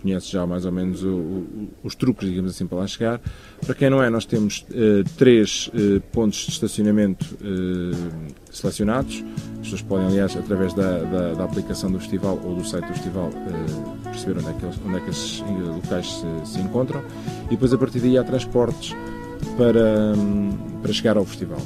conhece 0.00 0.30
já 0.30 0.46
mais 0.46 0.64
ou 0.64 0.72
menos 0.72 1.02
o, 1.02 1.08
o, 1.08 1.68
os 1.82 1.94
truques, 1.94 2.28
digamos 2.28 2.52
assim, 2.52 2.66
para 2.66 2.78
lá 2.78 2.86
chegar. 2.86 3.20
Para 3.64 3.74
quem 3.74 3.90
não 3.90 4.02
é, 4.02 4.08
nós 4.08 4.24
temos 4.24 4.64
uh, 4.70 5.04
três 5.16 5.68
uh, 5.68 6.00
pontos 6.12 6.38
de 6.46 6.52
estacionamento 6.52 7.24
uh, 7.34 8.34
selecionados. 8.50 9.24
As 9.54 9.58
pessoas 9.58 9.82
podem, 9.82 10.06
aliás, 10.06 10.36
através 10.36 10.72
da, 10.72 10.98
da, 11.00 11.34
da, 11.34 11.44
aplicação 11.44 11.90
do 11.90 11.98
festival 11.98 12.40
ou 12.44 12.54
do 12.54 12.64
site 12.64 12.86
do 12.86 12.94
festival, 12.94 13.30
perceber 14.04 14.38
onde 14.38 14.48
é 14.48 14.52
que, 14.52 14.66
onde 14.86 14.96
é 14.96 15.00
que 15.00 15.10
esses 15.10 15.40
locais 15.40 16.06
se, 16.06 16.52
se, 16.52 16.60
encontram. 16.60 17.02
E 17.46 17.50
depois, 17.50 17.72
a 17.72 17.78
partir 17.78 18.00
daí, 18.00 18.16
há 18.16 18.24
transportes 18.24 18.94
para, 19.56 20.16
um, 20.16 20.56
para 20.80 20.92
chegar 20.92 21.16
ao 21.16 21.24
festival. 21.24 21.60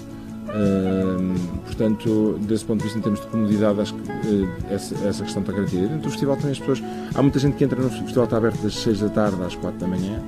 Portanto, 1.65 2.39
desse 2.43 2.65
ponto 2.65 2.79
de 2.79 2.85
vista, 2.85 2.99
em 2.99 3.03
termos 3.03 3.21
de 3.21 3.27
comodidade, 3.27 3.81
acho 3.81 3.95
que 3.95 4.01
uh, 4.03 4.49
essa, 4.71 4.95
essa, 5.07 5.25
questão 5.25 5.41
está 5.41 5.53
garantida. 5.53 5.83
Dentro 5.83 5.99
do 5.99 6.11
festival 6.11 6.37
também 6.37 6.53
as 6.53 6.59
pessoas. 6.59 6.83
Há 7.15 7.23
muita 7.23 7.39
gente 7.39 7.57
que 7.57 7.65
entra 7.65 7.81
no 7.81 7.89
festival, 7.89 8.25
está 8.25 8.37
aberto 8.37 8.63
das 8.63 8.75
6 8.75 9.01
da 9.01 9.09
tarde 9.09 9.43
às 9.43 9.55
4 9.55 9.81
da 9.81 9.87
manhã, 9.87 10.23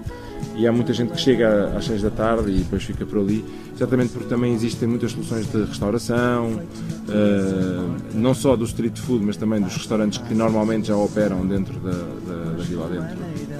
e 0.56 0.66
há 0.66 0.72
muita 0.72 0.92
gente 0.92 1.12
que 1.12 1.20
chega 1.20 1.76
às 1.76 1.84
6 1.84 2.02
da 2.02 2.10
tarde 2.10 2.50
e 2.50 2.58
depois 2.58 2.82
fica 2.82 3.04
por 3.04 3.18
ali, 3.18 3.44
exatamente 3.74 4.12
porque 4.12 4.28
também 4.28 4.54
existem 4.54 4.88
muitas 4.88 5.12
soluções 5.12 5.46
de 5.50 5.64
restauração, 5.64 6.52
uh, 6.52 7.96
não 8.14 8.34
só 8.34 8.56
do 8.56 8.64
street 8.64 8.98
food, 8.98 9.24
mas 9.24 9.36
também 9.36 9.60
dos 9.60 9.76
restaurantes 9.76 10.18
que 10.18 10.34
normalmente 10.34 10.88
já 10.88 10.96
operam 10.96 11.46
dentro 11.46 11.78
da, 11.80 11.90
da, 11.90 12.50
da 12.56 12.62
vila 12.62 12.88
dentro 12.88 13.16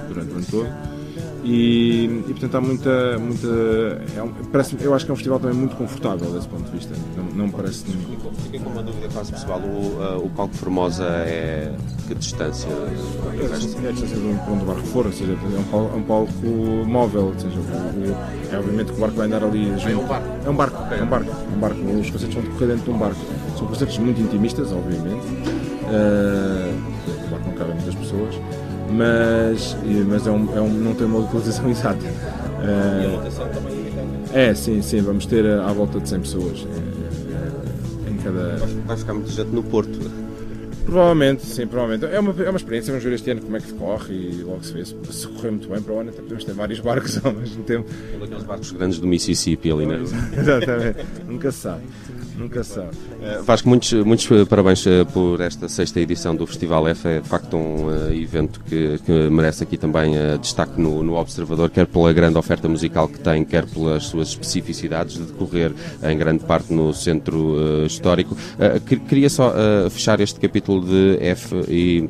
durante 0.09 0.31
o 0.31 0.35
ano 0.35 0.45
todo 0.49 0.94
e, 1.45 2.05
e, 2.05 2.31
portanto 2.31 2.55
há 2.55 2.61
muita. 2.61 3.19
muita 3.19 3.47
é 4.17 4.23
um, 4.23 4.33
parece, 4.51 4.75
eu 4.81 4.95
acho 4.95 5.05
que 5.05 5.11
é 5.11 5.13
um 5.13 5.15
festival 5.15 5.39
também 5.39 5.55
muito 5.55 5.75
confortável 5.75 6.31
desse 6.31 6.47
ponto 6.47 6.63
de 6.63 6.71
vista. 6.71 6.95
Não, 7.15 7.23
não 7.23 7.45
me 7.45 7.51
parece 7.51 7.85
nenhum. 7.87 8.31
Fiquei 8.45 8.59
com 8.59 8.71
uma 8.71 8.81
dúvida 8.81 9.07
quase 9.13 9.31
pessoal: 9.31 9.59
o, 9.59 10.23
uh, 10.23 10.25
o 10.25 10.29
palco 10.31 10.55
Formosa 10.55 11.03
é 11.03 11.71
que 12.07 12.15
distância? 12.15 12.67
É, 12.67 13.43
é 13.43 13.45
a 13.45 13.91
distância 13.91 14.17
de 14.17 14.25
onde 14.25 14.63
o 14.63 14.65
barco 14.65 14.87
for, 14.87 15.05
ou 15.05 15.13
seja, 15.13 15.33
é 15.33 15.59
um 15.59 15.63
palco, 15.65 15.93
é 15.93 15.97
um 15.97 16.03
palco 16.03 16.31
móvel, 16.87 17.25
ou 17.25 17.39
seja, 17.39 17.59
o, 17.59 18.51
é 18.51 18.57
obviamente 18.57 18.91
que 18.91 18.97
o 18.97 19.01
barco 19.01 19.15
vai 19.15 19.27
andar 19.27 19.43
ali 19.43 19.67
junto. 19.77 19.87
É 19.87 19.97
um 19.97 20.07
barco. 20.07 20.27
É 20.45 20.49
um 20.49 20.55
barco, 20.55 20.93
é 20.95 21.03
um 21.03 21.07
barco. 21.07 21.29
É 21.29 21.55
um 21.55 21.59
barco. 21.59 21.79
Os 21.79 22.09
concertos 22.09 22.33
vão 22.33 22.43
decorrer 22.43 22.69
dentro 22.69 22.85
de 22.85 22.89
um 22.89 22.97
barco. 22.97 23.21
São 23.55 23.67
concertos 23.67 23.99
muito 23.99 24.19
intimistas, 24.19 24.71
obviamente. 24.71 25.27
Uh, 25.85 26.73
o 27.27 27.29
barco 27.29 27.49
não 27.49 27.55
cabe 27.55 27.73
muitas 27.73 27.93
pessoas 27.93 28.35
mas, 28.89 29.75
mas 30.07 30.27
é 30.27 30.31
um, 30.31 30.57
é 30.57 30.61
um, 30.61 30.69
não 30.69 30.93
tem 30.93 31.07
uma 31.07 31.19
localização 31.19 31.69
exata. 31.71 32.05
E 32.63 33.05
a 33.05 33.09
lotação 33.09 33.47
também 33.49 33.85
é, 34.35 34.53
sim, 34.53 34.81
sim, 34.81 34.99
vamos 34.99 35.25
ter 35.25 35.45
à 35.45 35.71
volta 35.71 35.97
de 35.97 36.09
100 36.09 36.19
pessoas 36.19 36.67
é, 36.67 38.09
é, 38.09 38.11
em 38.11 38.17
cada. 38.17 38.57
Vai 38.85 38.97
ficar 38.97 39.13
muito 39.13 39.31
gente 39.31 39.49
no 39.49 39.63
Porto. 39.63 39.97
Provavelmente, 40.83 41.45
sim, 41.45 41.65
provavelmente. 41.65 42.13
É 42.13 42.19
uma, 42.19 42.35
é 42.43 42.49
uma 42.49 42.57
experiência, 42.57 42.91
vamos 42.91 43.05
ver 43.05 43.13
este 43.13 43.31
ano 43.31 43.41
como 43.41 43.55
é 43.55 43.61
que 43.61 43.71
decorre 43.71 44.13
e 44.13 44.43
logo 44.43 44.61
se 44.61 44.73
vê. 44.73 44.83
Se, 44.83 44.93
se 45.09 45.27
correr 45.29 45.51
muito 45.51 45.69
bem 45.69 45.81
para 45.81 45.93
o 45.93 45.99
ano, 46.01 46.09
até 46.09 46.21
podemos 46.21 46.43
ter 46.43 46.51
vários 46.51 46.81
barcos 46.81 47.17
ao 47.25 47.31
mesmo 47.31 47.63
tempo. 47.63 47.89
Um 48.13 48.19
daqueles 48.19 48.43
barcos 48.43 48.71
grandes 48.71 48.99
do 48.99 49.07
Mississippi 49.07 49.71
ali, 49.71 49.85
né? 49.85 50.01
Exatamente, 50.37 51.05
nunca 51.25 51.49
se 51.53 51.59
sabe. 51.59 51.83
Nunca 52.37 52.63
sabe. 52.63 52.89
Uh, 52.89 53.43
Vasco, 53.43 53.69
muitos, 53.69 53.93
muitos 53.93 54.27
parabéns 54.47 54.85
uh, 54.85 55.05
por 55.13 55.39
esta 55.41 55.69
sexta 55.69 55.99
edição 55.99 56.35
do 56.35 56.45
Festival 56.45 56.87
F. 56.89 57.07
É 57.07 57.21
de 57.21 57.27
facto 57.27 57.55
um 57.55 57.87
uh, 57.87 58.13
evento 58.13 58.59
que, 58.67 58.99
que, 59.05 59.29
merece 59.29 59.63
aqui 59.63 59.77
também 59.77 60.13
destaque 60.39 60.79
no, 60.79 61.01
no, 61.03 61.15
Observador, 61.15 61.69
quer 61.69 61.87
pela 61.87 62.11
grande 62.11 62.37
oferta 62.37 62.67
musical 62.67 63.07
que 63.07 63.19
tem, 63.19 63.43
quer 63.45 63.65
pelas 63.65 64.05
suas 64.05 64.29
especificidades 64.29 65.15
de 65.15 65.23
decorrer 65.23 65.71
em 66.03 66.17
grande 66.17 66.43
parte 66.43 66.73
no 66.73 66.93
centro 66.93 67.55
histórico. 67.85 68.35
queria 69.07 69.29
só 69.29 69.53
fechar 69.89 70.19
este 70.19 70.39
capítulo 70.39 70.85
de 70.85 71.17
F 71.21 71.55
e 71.69 72.09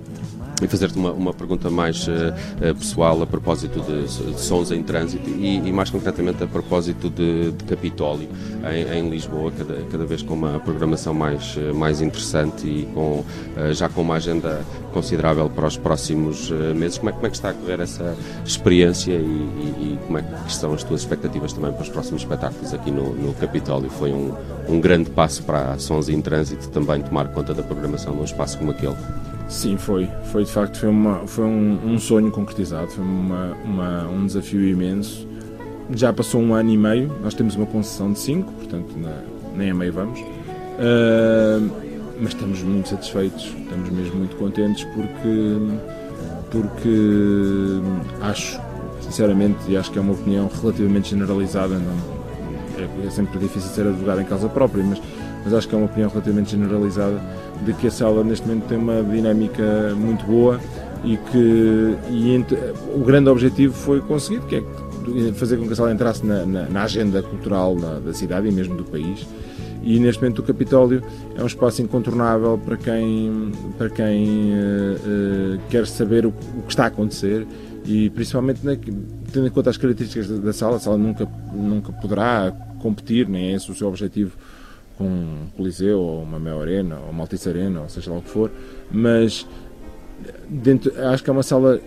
e 0.61 0.67
fazer-te 0.67 0.97
uma, 0.97 1.11
uma 1.11 1.33
pergunta 1.33 1.69
mais 1.69 2.07
uh, 2.07 2.11
uh, 2.11 2.75
pessoal 2.75 3.21
a 3.21 3.27
propósito 3.27 3.81
de, 3.81 4.33
de 4.33 4.39
sons 4.39 4.71
em 4.71 4.81
trânsito 4.81 5.29
e, 5.29 5.57
e, 5.57 5.71
mais 5.71 5.89
concretamente 5.89 6.43
a 6.43 6.47
propósito 6.47 7.09
de, 7.09 7.51
de 7.51 7.63
Capitólio 7.65 8.29
em, 8.71 8.99
em, 8.99 9.09
Lisboa, 9.09 9.51
cada, 9.51 9.75
cada 9.91 10.05
vez 10.05 10.21
com 10.21 10.33
uma 10.33 10.59
programação 10.59 11.13
mais, 11.13 11.57
uh, 11.57 11.75
mais 11.75 12.01
interessante 12.01 12.67
e 12.67 12.87
com, 12.93 13.23
já 13.73 13.89
com 13.89 14.01
uma 14.01 14.15
agenda 14.15 14.61
considerável 14.93 15.49
para 15.49 15.67
os 15.67 15.77
próximos 15.77 16.49
meses. 16.75 16.97
Como 16.97 17.09
é, 17.09 17.13
como 17.13 17.27
é 17.27 17.29
que 17.29 17.35
está 17.35 17.49
a 17.49 17.53
correr 17.53 17.79
essa 17.81 18.15
experiência 18.45 19.11
e, 19.11 19.15
e, 19.15 19.19
e, 19.19 19.99
como 20.05 20.17
é 20.17 20.21
que 20.21 20.53
são 20.53 20.73
as 20.73 20.83
tuas 20.83 21.01
expectativas 21.01 21.53
também 21.53 21.71
para 21.71 21.81
os 21.81 21.89
próximos 21.89 22.21
espetáculos 22.21 22.73
aqui 22.73 22.91
no, 22.91 23.13
no 23.13 23.33
Capitólio? 23.33 23.89
Foi 23.89 24.11
um, 24.11 24.33
um 24.69 24.79
grande 24.79 25.09
passo 25.09 25.43
para 25.43 25.77
Sons 25.79 26.09
em 26.09 26.21
Trânsito 26.21 26.69
também 26.69 27.01
tomar 27.01 27.27
conta 27.29 27.53
da 27.53 27.63
programação 27.63 28.15
num 28.15 28.23
espaço 28.23 28.57
como 28.57 28.71
aquele. 28.71 28.95
Sim, 29.47 29.77
foi. 29.77 30.09
Foi 30.31 30.43
de 30.43 30.51
facto 30.51 30.79
foi, 30.79 30.89
uma, 30.89 31.27
foi 31.27 31.45
um, 31.45 31.93
um 31.93 31.99
sonho 31.99 32.31
concretizado, 32.31 32.87
foi 32.87 33.03
uma, 33.03 33.55
uma, 33.63 34.07
um 34.07 34.25
desafio 34.25 34.67
imenso. 34.67 35.27
Já 35.91 36.11
passou 36.11 36.41
um 36.41 36.53
ano 36.53 36.71
e 36.71 36.77
meio, 36.77 37.11
nós 37.21 37.33
temos 37.35 37.55
uma 37.55 37.65
concessão 37.65 38.11
de 38.11 38.19
5, 38.19 38.51
portanto 38.53 38.97
na, 38.97 39.21
nem 39.55 39.69
a 39.69 39.75
meio 39.75 39.93
vamos. 39.93 40.19
Uh, 40.19 41.85
mas 42.19 42.29
estamos 42.29 42.61
muito 42.63 42.89
satisfeitos, 42.89 43.45
estamos 43.45 43.89
mesmo 43.89 44.17
muito 44.17 44.35
contentes 44.37 44.83
porque, 44.85 45.57
porque 46.49 47.81
acho, 48.21 48.59
sinceramente, 49.01 49.59
e 49.67 49.77
acho 49.77 49.91
que 49.91 49.99
é 49.99 50.01
uma 50.01 50.13
opinião 50.13 50.49
relativamente 50.61 51.09
generalizada, 51.09 51.75
não, 51.75 51.93
é, 52.77 53.07
é 53.07 53.09
sempre 53.09 53.37
difícil 53.37 53.69
ser 53.69 53.87
advogado 53.87 54.21
em 54.21 54.25
causa 54.25 54.49
própria, 54.49 54.83
mas, 54.83 55.01
mas 55.43 55.53
acho 55.53 55.67
que 55.67 55.75
é 55.75 55.77
uma 55.77 55.85
opinião 55.85 56.09
relativamente 56.09 56.51
generalizada 56.51 57.21
de 57.63 57.73
que 57.73 57.87
a 57.87 57.91
sala 57.91 58.23
neste 58.23 58.47
momento 58.47 58.67
tem 58.67 58.77
uma 58.77 59.03
dinâmica 59.03 59.93
muito 59.95 60.25
boa 60.25 60.59
e 61.03 61.17
que 61.17 61.95
e 62.11 62.45
o 62.95 63.03
grande 63.03 63.29
objetivo 63.29 63.73
foi 63.73 64.01
conseguido, 64.01 64.45
que 64.47 64.55
é 64.55 64.63
fazer 65.33 65.57
com 65.57 65.67
que 65.67 65.73
a 65.73 65.75
sala 65.75 65.91
entrasse 65.91 66.25
na, 66.25 66.45
na, 66.45 66.63
na 66.67 66.83
agenda 66.83 67.21
cultural 67.21 67.75
da, 67.75 67.99
da, 67.99 68.13
cidade 68.13 68.47
e 68.47 68.51
mesmo 68.51 68.75
do 68.75 68.83
país. 68.83 69.25
E 69.83 69.99
neste 69.99 70.21
momento 70.21 70.39
o 70.39 70.43
Capitólio 70.43 71.03
é 71.35 71.43
um 71.43 71.45
espaço 71.45 71.81
incontornável 71.81 72.57
para 72.57 72.75
quem, 72.75 73.51
para 73.77 73.89
quem 73.89 74.51
uh, 74.51 75.55
uh, 75.55 75.59
quer 75.69 75.85
saber 75.85 76.25
o, 76.25 76.29
o, 76.29 76.63
que 76.63 76.71
está 76.71 76.85
a 76.85 76.87
acontecer 76.87 77.45
e 77.85 78.09
principalmente 78.09 78.65
na, 78.65 78.75
tendo 79.31 79.45
em 79.45 79.49
conta 79.51 79.69
as 79.69 79.77
características 79.77 80.27
da, 80.27 80.37
da 80.37 80.53
sala, 80.53 80.77
a 80.77 80.79
sala 80.79 80.97
nunca, 80.97 81.27
nunca 81.53 81.91
poderá 81.93 82.51
competir, 82.79 83.27
nem 83.27 83.51
é 83.51 83.55
esse 83.55 83.69
o 83.69 83.75
seu 83.75 83.87
objetivo 83.87 84.31
com 84.97 85.05
um 85.05 85.47
Coliseu 85.55 85.99
ou 85.99 86.23
uma 86.23 86.39
Mel 86.39 86.61
Arena 86.61 86.99
ou 87.03 87.11
uma 87.11 87.23
Altice 87.23 87.49
Arena 87.49 87.81
ou 87.81 87.89
seja 87.89 88.11
lá 88.11 88.17
o 88.17 88.21
que 88.21 88.29
for, 88.29 88.51
mas 88.91 89.47
dentro, 90.49 90.91
acho 91.09 91.23
que 91.23 91.29
é 91.29 91.33
uma 91.33 91.43
sala 91.43 91.79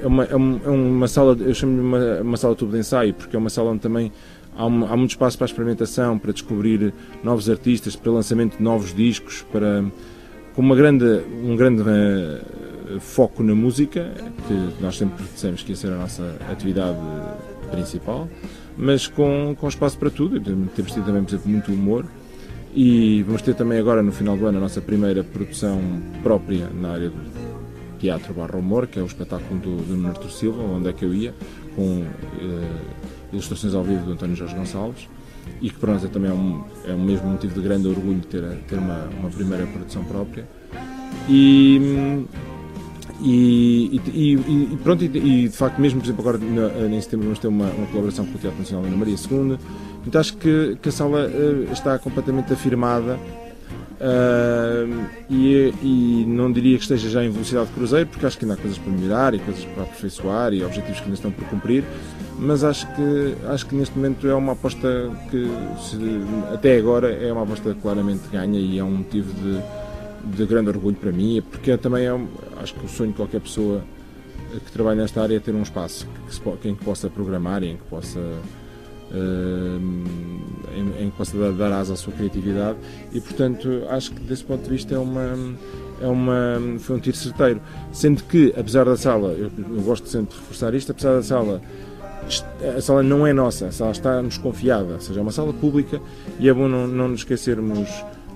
é 0.00 0.06
uma, 0.06 0.24
é 0.24 0.36
uma 0.36 1.08
sala, 1.08 1.36
eu 1.40 1.54
chamo-lhe 1.54 1.80
uma, 1.80 2.20
uma 2.20 2.36
sala 2.36 2.54
tubo 2.54 2.72
de 2.72 2.78
ensaio, 2.78 3.14
porque 3.14 3.34
é 3.34 3.38
uma 3.38 3.48
sala 3.48 3.70
onde 3.70 3.80
também 3.80 4.12
há, 4.56 4.66
um, 4.66 4.84
há 4.84 4.96
muito 4.96 5.10
espaço 5.10 5.36
para 5.38 5.46
experimentação, 5.46 6.18
para 6.18 6.32
descobrir 6.32 6.92
novos 7.22 7.48
artistas, 7.48 7.96
para 7.96 8.12
lançamento 8.12 8.58
de 8.58 8.62
novos 8.62 8.94
discos, 8.94 9.44
para 9.50 9.84
com 10.54 10.62
uma 10.62 10.74
grande, 10.74 11.04
um 11.44 11.54
grande 11.54 11.82
uh, 11.82 13.00
foco 13.00 13.42
na 13.42 13.54
música, 13.54 14.10
que 14.48 14.82
nós 14.82 14.96
sempre 14.96 15.22
dissemos 15.24 15.62
que 15.62 15.72
ia 15.72 15.76
ser 15.76 15.92
a 15.92 15.96
nossa 15.96 16.36
atividade 16.50 16.98
principal, 17.70 18.26
mas 18.76 19.06
com, 19.06 19.54
com 19.58 19.68
espaço 19.68 19.98
para 19.98 20.08
tudo. 20.08 20.40
Temos 20.40 20.92
tido 20.92 21.04
também, 21.04 21.22
por 21.22 21.30
exemplo, 21.30 21.50
muito 21.50 21.72
humor. 21.72 22.06
E 22.74 23.22
vamos 23.22 23.42
ter 23.42 23.54
também 23.54 23.78
agora, 23.78 24.02
no 24.02 24.12
final 24.12 24.36
do 24.36 24.46
ano, 24.46 24.58
a 24.58 24.60
nossa 24.60 24.80
primeira 24.80 25.24
produção 25.24 25.80
própria 26.22 26.68
na 26.68 26.92
área 26.92 27.10
do 27.10 27.36
teatro 27.98 28.34
barra 28.34 28.58
humor, 28.58 28.86
que 28.86 28.98
é 28.98 29.02
o 29.02 29.06
espetáculo 29.06 29.58
do, 29.60 29.76
do 29.76 30.06
Artur 30.06 30.30
Silva, 30.30 30.62
onde 30.62 30.88
é 30.88 30.92
que 30.92 31.04
eu 31.04 31.14
ia, 31.14 31.34
com 31.74 32.04
eh, 32.38 32.80
ilustrações 33.32 33.74
ao 33.74 33.82
vivo 33.82 34.04
do 34.04 34.12
António 34.12 34.36
Jorge 34.36 34.54
Gonçalves, 34.54 35.08
e 35.60 35.70
que 35.70 35.78
para 35.78 35.94
nós 35.94 36.04
é 36.04 36.08
também 36.08 36.30
é 36.30 36.34
um, 36.34 36.64
é 36.86 36.92
um 36.92 37.02
mesmo 37.02 37.28
motivo 37.28 37.54
de 37.54 37.60
grande 37.60 37.88
orgulho 37.88 38.20
ter, 38.20 38.42
ter 38.68 38.78
uma, 38.78 39.08
uma 39.18 39.30
primeira 39.30 39.66
produção 39.66 40.04
própria. 40.04 40.46
E, 41.28 42.24
e, 43.20 44.00
e, 44.12 44.32
e, 44.34 44.78
pronto, 44.82 45.02
e, 45.04 45.48
de 45.48 45.56
facto, 45.56 45.80
mesmo 45.80 46.00
por 46.00 46.06
exemplo, 46.06 46.28
agora 46.28 46.86
em 46.88 47.00
setembro 47.00 47.26
vamos 47.26 47.38
ter 47.38 47.48
uma, 47.48 47.66
uma 47.66 47.86
colaboração 47.86 48.26
com 48.26 48.34
o 48.34 48.38
Teatro 48.38 48.58
Nacional 48.58 48.84
Ana 48.86 48.96
Maria 48.96 49.14
II. 49.14 49.58
Então 50.06 50.20
acho 50.20 50.36
que, 50.36 50.76
que 50.80 50.88
a 50.88 50.92
sala 50.92 51.26
uh, 51.26 51.72
está 51.72 51.98
completamente 51.98 52.52
afirmada 52.52 53.18
uh, 54.00 55.06
e 55.30 55.46
e, 55.46 55.74
e, 55.82 56.24
não 56.26 56.52
diria 56.52 56.76
que 56.76 56.82
esteja 56.82 57.08
já 57.08 57.24
em 57.24 57.30
velocidade 57.30 57.68
de 57.68 57.72
cruzeiro, 57.72 58.08
porque 58.08 58.26
acho 58.26 58.38
que 58.38 58.44
ainda 58.44 58.54
há 58.54 58.56
coisas 58.56 58.78
para 58.78 58.92
melhorar 58.92 59.34
e 59.34 59.38
coisas 59.38 59.64
para 59.64 59.84
aperfeiçoar 59.84 60.52
e 60.52 60.62
objetivos 60.62 60.98
que 60.98 61.04
ainda 61.04 61.14
estão 61.14 61.30
por 61.30 61.44
cumprir, 61.46 61.84
mas 62.38 62.62
acho 62.62 62.86
que, 62.94 63.34
acho 63.48 63.66
que 63.66 63.74
neste 63.74 63.96
momento 63.96 64.26
é 64.28 64.34
uma 64.34 64.52
aposta 64.52 65.10
que 65.30 65.48
se, 65.80 65.96
até 66.52 66.76
agora 66.76 67.10
é 67.10 67.32
uma 67.32 67.42
aposta 67.44 67.74
claramente 67.80 68.22
ganha 68.30 68.58
e 68.58 68.78
é 68.78 68.84
um 68.84 68.98
motivo 68.98 69.32
de, 69.32 69.62
de 70.34 70.44
grande 70.46 70.68
orgulho 70.68 70.96
para 70.96 71.12
mim, 71.12 71.42
porque 71.50 71.76
também 71.76 72.06
é, 72.06 72.20
acho 72.60 72.74
que 72.74 72.84
o 72.84 72.88
sonho 72.88 73.10
de 73.10 73.16
qualquer 73.16 73.40
pessoa 73.40 73.82
que 74.64 74.72
trabalha 74.72 75.02
nesta 75.02 75.22
área 75.22 75.36
é 75.36 75.40
ter 75.40 75.54
um 75.54 75.62
espaço 75.62 76.06
que, 76.60 76.68
em 76.68 76.74
que 76.74 76.84
possa 76.84 77.08
programar 77.08 77.62
em 77.62 77.76
que 77.76 77.84
possa 77.84 78.20
Uh, 79.08 79.78
em, 80.76 81.04
em, 81.04 81.10
que 81.10 81.16
possa 81.16 81.38
dar, 81.38 81.52
dar 81.52 81.72
asa 81.72 81.92
à 81.92 81.96
sua 81.96 82.12
criatividade. 82.12 82.76
E 83.12 83.20
portanto 83.20 83.84
acho 83.88 84.10
que 84.10 84.20
desse 84.20 84.42
ponto 84.42 84.64
de 84.64 84.70
vista 84.70 84.96
é 84.96 84.98
uma 84.98 85.54
é 86.00 86.08
uma 86.08 86.58
foi 86.80 86.96
um 86.96 86.98
tiro 86.98 87.16
certeiro. 87.16 87.60
Sendo 87.92 88.24
que 88.24 88.52
apesar 88.58 88.84
da 88.84 88.96
sala 88.96 89.28
eu, 89.28 89.48
eu 89.56 89.82
gosto 89.82 90.08
sempre 90.08 90.34
de 90.34 90.40
reforçar 90.40 90.74
isto 90.74 90.90
apesar 90.90 91.14
da 91.14 91.22
sala 91.22 91.62
a 92.76 92.80
sala 92.80 93.00
não 93.04 93.24
é 93.24 93.32
nossa, 93.32 93.66
a 93.66 93.72
sala 93.72 93.92
está-nos 93.92 94.38
confiada, 94.38 94.94
ou 94.94 95.00
seja, 95.00 95.20
é 95.20 95.22
uma 95.22 95.30
sala 95.30 95.52
pública 95.52 96.00
e 96.40 96.48
é 96.48 96.52
bom 96.52 96.66
não, 96.66 96.88
não 96.88 97.06
nos 97.06 97.20
esquecermos 97.20 97.88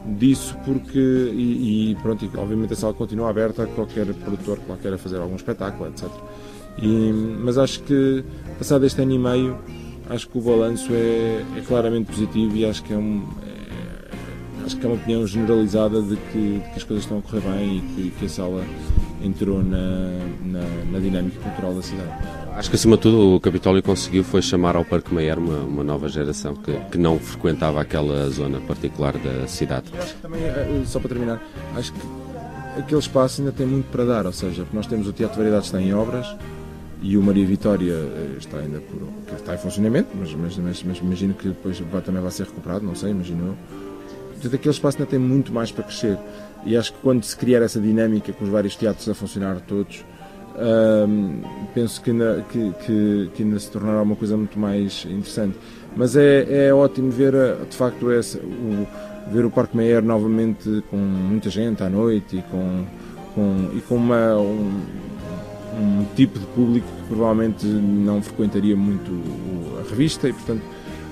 disso 0.07 0.57
porque 0.65 0.99
e, 0.99 1.93
e 1.93 1.95
pronto, 1.97 2.29
obviamente 2.37 2.73
a 2.73 2.77
sala 2.77 2.95
continua 2.95 3.31
aberta 3.31 3.65
a 3.65 3.67
qualquer 3.67 4.07
produtor 4.15 4.59
que 4.59 4.71
lá 4.71 4.77
queira 4.77 4.99
fazer 4.99 5.19
algum 5.19 5.37
espetáculo, 5.37 5.89
etc. 5.91 6.09
E, 6.83 7.13
mas 7.43 7.59
acho 7.59 7.83
que 7.83 8.25
passado 8.59 8.87
este 8.87 9.03
ano 9.03 9.13
e 9.13 9.19
meio 9.19 9.59
acho 10.09 10.29
que 10.29 10.39
o 10.39 10.41
balanço 10.41 10.93
é, 10.93 11.45
é 11.57 11.61
claramente 11.67 12.11
positivo 12.11 12.57
e 12.57 12.65
acho 12.65 12.83
que 12.83 12.93
é, 12.93 12.97
um, 12.97 13.29
é, 13.43 14.65
acho 14.65 14.77
que 14.77 14.85
é 14.85 14.89
uma 14.89 14.97
opinião 14.97 15.27
generalizada 15.27 16.03
de 16.03 16.17
que, 16.17 16.59
de 16.59 16.71
que, 16.71 16.77
as 16.77 16.83
coisas 16.83 17.05
estão 17.05 17.19
a 17.19 17.23
correr 17.23 17.41
bem 17.41 17.79
e 17.79 17.81
que, 17.81 18.11
que 18.19 18.27
a 18.27 18.29
sala 18.29 18.65
entrou 19.23 19.63
na, 19.63 20.11
na, 20.45 20.61
na, 20.91 20.99
dinâmica 20.99 21.39
cultural 21.41 21.75
da 21.75 21.83
cidade. 21.83 22.11
Acho 22.55 22.71
que 22.71 22.77
acima 22.77 22.97
de 22.97 23.03
tudo 23.03 23.37
o 23.37 23.41
Capitólio 23.41 23.83
conseguiu 23.83 24.25
foi 24.25 24.43
chamar 24.43 24.77
ao 24.77 24.85
Parque 24.85 25.15
Meyer 25.15 25.39
uma, 25.39 25.59
uma 25.59 25.85
nova 25.85 26.09
geração 26.09 26.55
que, 26.55 26.73
que 26.91 26.99
não 26.99 27.19
frequentava 27.19 27.81
aquela 27.81 28.29
zona 28.31 28.61
particular 28.61 29.17
da 29.19 29.47
cidade. 29.47 29.87
Eu 29.93 30.03
acho 30.03 30.15
que 30.15 30.23
também, 30.23 30.43
eh, 30.43 30.83
só 30.87 30.99
para 30.99 31.09
terminar, 31.09 31.43
acho 31.77 31.93
que 31.93 32.01
aquele 32.79 33.01
espaço 33.01 33.41
ainda 33.41 33.53
tem 33.53 33.67
muito 33.67 33.91
para 33.91 34.05
dar, 34.05 34.27
ou 34.27 34.33
seja, 34.33 34.67
nós 34.73 34.87
temos 34.87 35.07
o 35.07 35.13
Teatro 35.13 35.35
de 35.35 35.39
Variedades 35.39 35.67
está 35.67 35.81
em 35.81 35.93
obras, 35.95 36.27
e 37.03 37.17
o 37.17 37.23
Maria 37.23 37.47
Vitória 37.47 37.93
eh, 37.93 38.37
está 38.39 38.59
ainda 38.59 38.81
por, 38.81 39.09
está 39.37 39.55
em 39.55 39.59
funcionamento, 39.59 40.09
mas, 40.15 40.35
mas, 40.35 40.57
mas, 40.59 40.83
mas 40.83 40.99
imagino 40.99 41.35
que 41.35 41.49
depois 41.49 41.79
vai, 41.81 42.01
também 42.03 42.21
vai 42.21 42.31
ser 42.31 42.45
recuperado, 42.45 42.85
não 42.85 42.95
sei, 42.95 43.11
imagino 43.11 43.49
eu. 43.49 43.57
Portanto, 44.33 44.55
aquele 44.55 44.75
espaço 44.75 44.99
ainda 44.99 45.11
tem 45.11 45.19
muito 45.19 45.53
mais 45.53 45.71
para 45.71 45.85
crescer 45.85 46.19
e 46.65 46.77
acho 46.77 46.93
que 46.93 46.99
quando 47.01 47.25
se 47.25 47.37
criar 47.37 47.63
essa 47.63 47.81
dinâmica 47.81 48.33
com 48.33 48.45
os 48.45 48.51
vários 48.51 48.77
teatros 48.77 49.09
a 49.09 49.15
funcionar 49.15 49.61
todos, 49.61 50.05
hum, 51.09 51.43
penso 51.75 52.01
que 52.01 52.11
ainda, 52.11 52.45
que, 52.51 52.73
que, 52.85 53.31
que 53.35 53.43
ainda 53.43 53.59
se 53.59 53.71
tornará 53.71 54.03
uma 54.03 54.17
coisa 54.17 54.37
muito 54.37 54.59
mais 54.59 55.07
interessante. 55.07 55.57
Mas 55.97 56.17
é, 56.17 56.67
é 56.69 56.75
ótimo 56.75 57.11
ver, 57.11 57.35
eh, 57.35 57.57
de 57.69 57.77
facto, 57.77 58.07
o, 58.07 58.87
ver 59.33 59.45
o 59.45 59.51
Parque 59.51 59.77
Meyer 59.77 60.03
novamente 60.03 60.85
com 60.91 60.97
muita 60.97 61.51
gente 61.51 61.83
à 61.83 61.91
noite 61.91 62.37
e 62.37 62.43
com, 62.43 62.85
com, 63.35 63.71
e 63.77 63.81
com 63.81 63.97
uma, 63.97 64.37
um, 64.37 64.81
um 65.77 66.07
tipo 66.15 66.39
de 66.39 66.47
público 66.47 66.87
que 66.87 67.09
provavelmente 67.09 67.67
não 67.67 68.23
frequentaria 68.23 68.77
muito 68.77 69.11
a 69.81 69.89
revista 69.89 70.29
e, 70.29 70.33
portanto, 70.33 70.63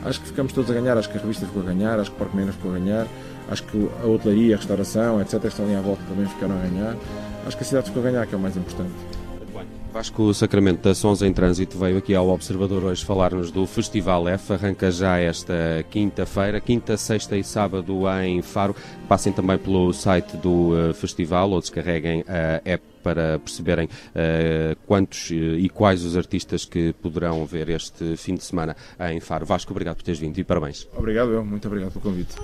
acho 0.04 0.20
que 0.20 0.28
ficamos 0.28 0.52
todos 0.52 0.70
a 0.70 0.74
ganhar. 0.74 0.96
Acho 0.96 1.10
que 1.10 1.18
a 1.18 1.20
revista 1.20 1.46
ficou 1.46 1.62
a 1.62 1.66
ganhar, 1.66 1.98
acho 1.98 2.10
que 2.10 2.16
o 2.16 2.18
Parque 2.18 2.36
Menos 2.36 2.54
ficou 2.54 2.70
a 2.72 2.78
ganhar, 2.78 3.06
acho 3.50 3.62
que 3.64 3.88
a 4.02 4.06
hotelaria, 4.06 4.54
a 4.54 4.58
restauração, 4.58 5.20
etc., 5.20 5.44
estão 5.44 5.64
ali 5.64 5.74
à 5.74 5.80
volta 5.80 6.02
também 6.08 6.26
ficaram 6.26 6.56
a 6.56 6.66
ganhar. 6.66 6.96
Acho 7.46 7.56
que 7.56 7.62
a 7.62 7.66
cidade 7.66 7.86
ficou 7.86 8.02
a 8.02 8.10
ganhar, 8.10 8.26
que 8.26 8.34
é 8.34 8.38
o 8.38 8.40
mais 8.40 8.56
importante. 8.56 8.92
Vasco 9.92 10.34
Sacramento 10.34 10.82
da 10.82 10.94
Sons 10.94 11.22
em 11.22 11.32
Trânsito 11.32 11.78
veio 11.78 11.96
aqui 11.96 12.14
ao 12.14 12.28
Observador 12.28 12.84
hoje 12.84 13.04
falar-nos 13.04 13.50
do 13.50 13.66
Festival 13.66 14.28
F. 14.28 14.52
Arranca 14.52 14.90
já 14.90 15.18
esta 15.18 15.84
quinta-feira, 15.90 16.60
quinta, 16.60 16.96
sexta 16.96 17.36
e 17.36 17.42
sábado 17.42 18.02
em 18.22 18.42
Faro. 18.42 18.76
Passem 19.08 19.32
também 19.32 19.56
pelo 19.56 19.92
site 19.92 20.36
do 20.36 20.72
uh, 20.72 20.94
festival 20.94 21.50
ou 21.50 21.60
descarreguem 21.60 22.22
a 22.28 22.60
app 22.64 22.84
para 23.02 23.38
perceberem 23.38 23.86
uh, 23.86 24.76
quantos 24.86 25.30
uh, 25.30 25.34
e 25.34 25.68
quais 25.70 26.04
os 26.04 26.16
artistas 26.16 26.66
que 26.66 26.92
poderão 27.02 27.44
ver 27.46 27.70
este 27.70 28.16
fim 28.16 28.34
de 28.34 28.44
semana 28.44 28.76
em 29.10 29.18
Faro. 29.20 29.46
Vasco, 29.46 29.72
obrigado 29.72 29.96
por 29.96 30.02
teres 30.02 30.20
vindo 30.20 30.38
e 30.38 30.44
parabéns. 30.44 30.86
Obrigado, 30.94 31.30
eu. 31.30 31.44
Muito 31.44 31.66
obrigado 31.66 31.92
pelo 31.92 32.02
convite. 32.02 32.36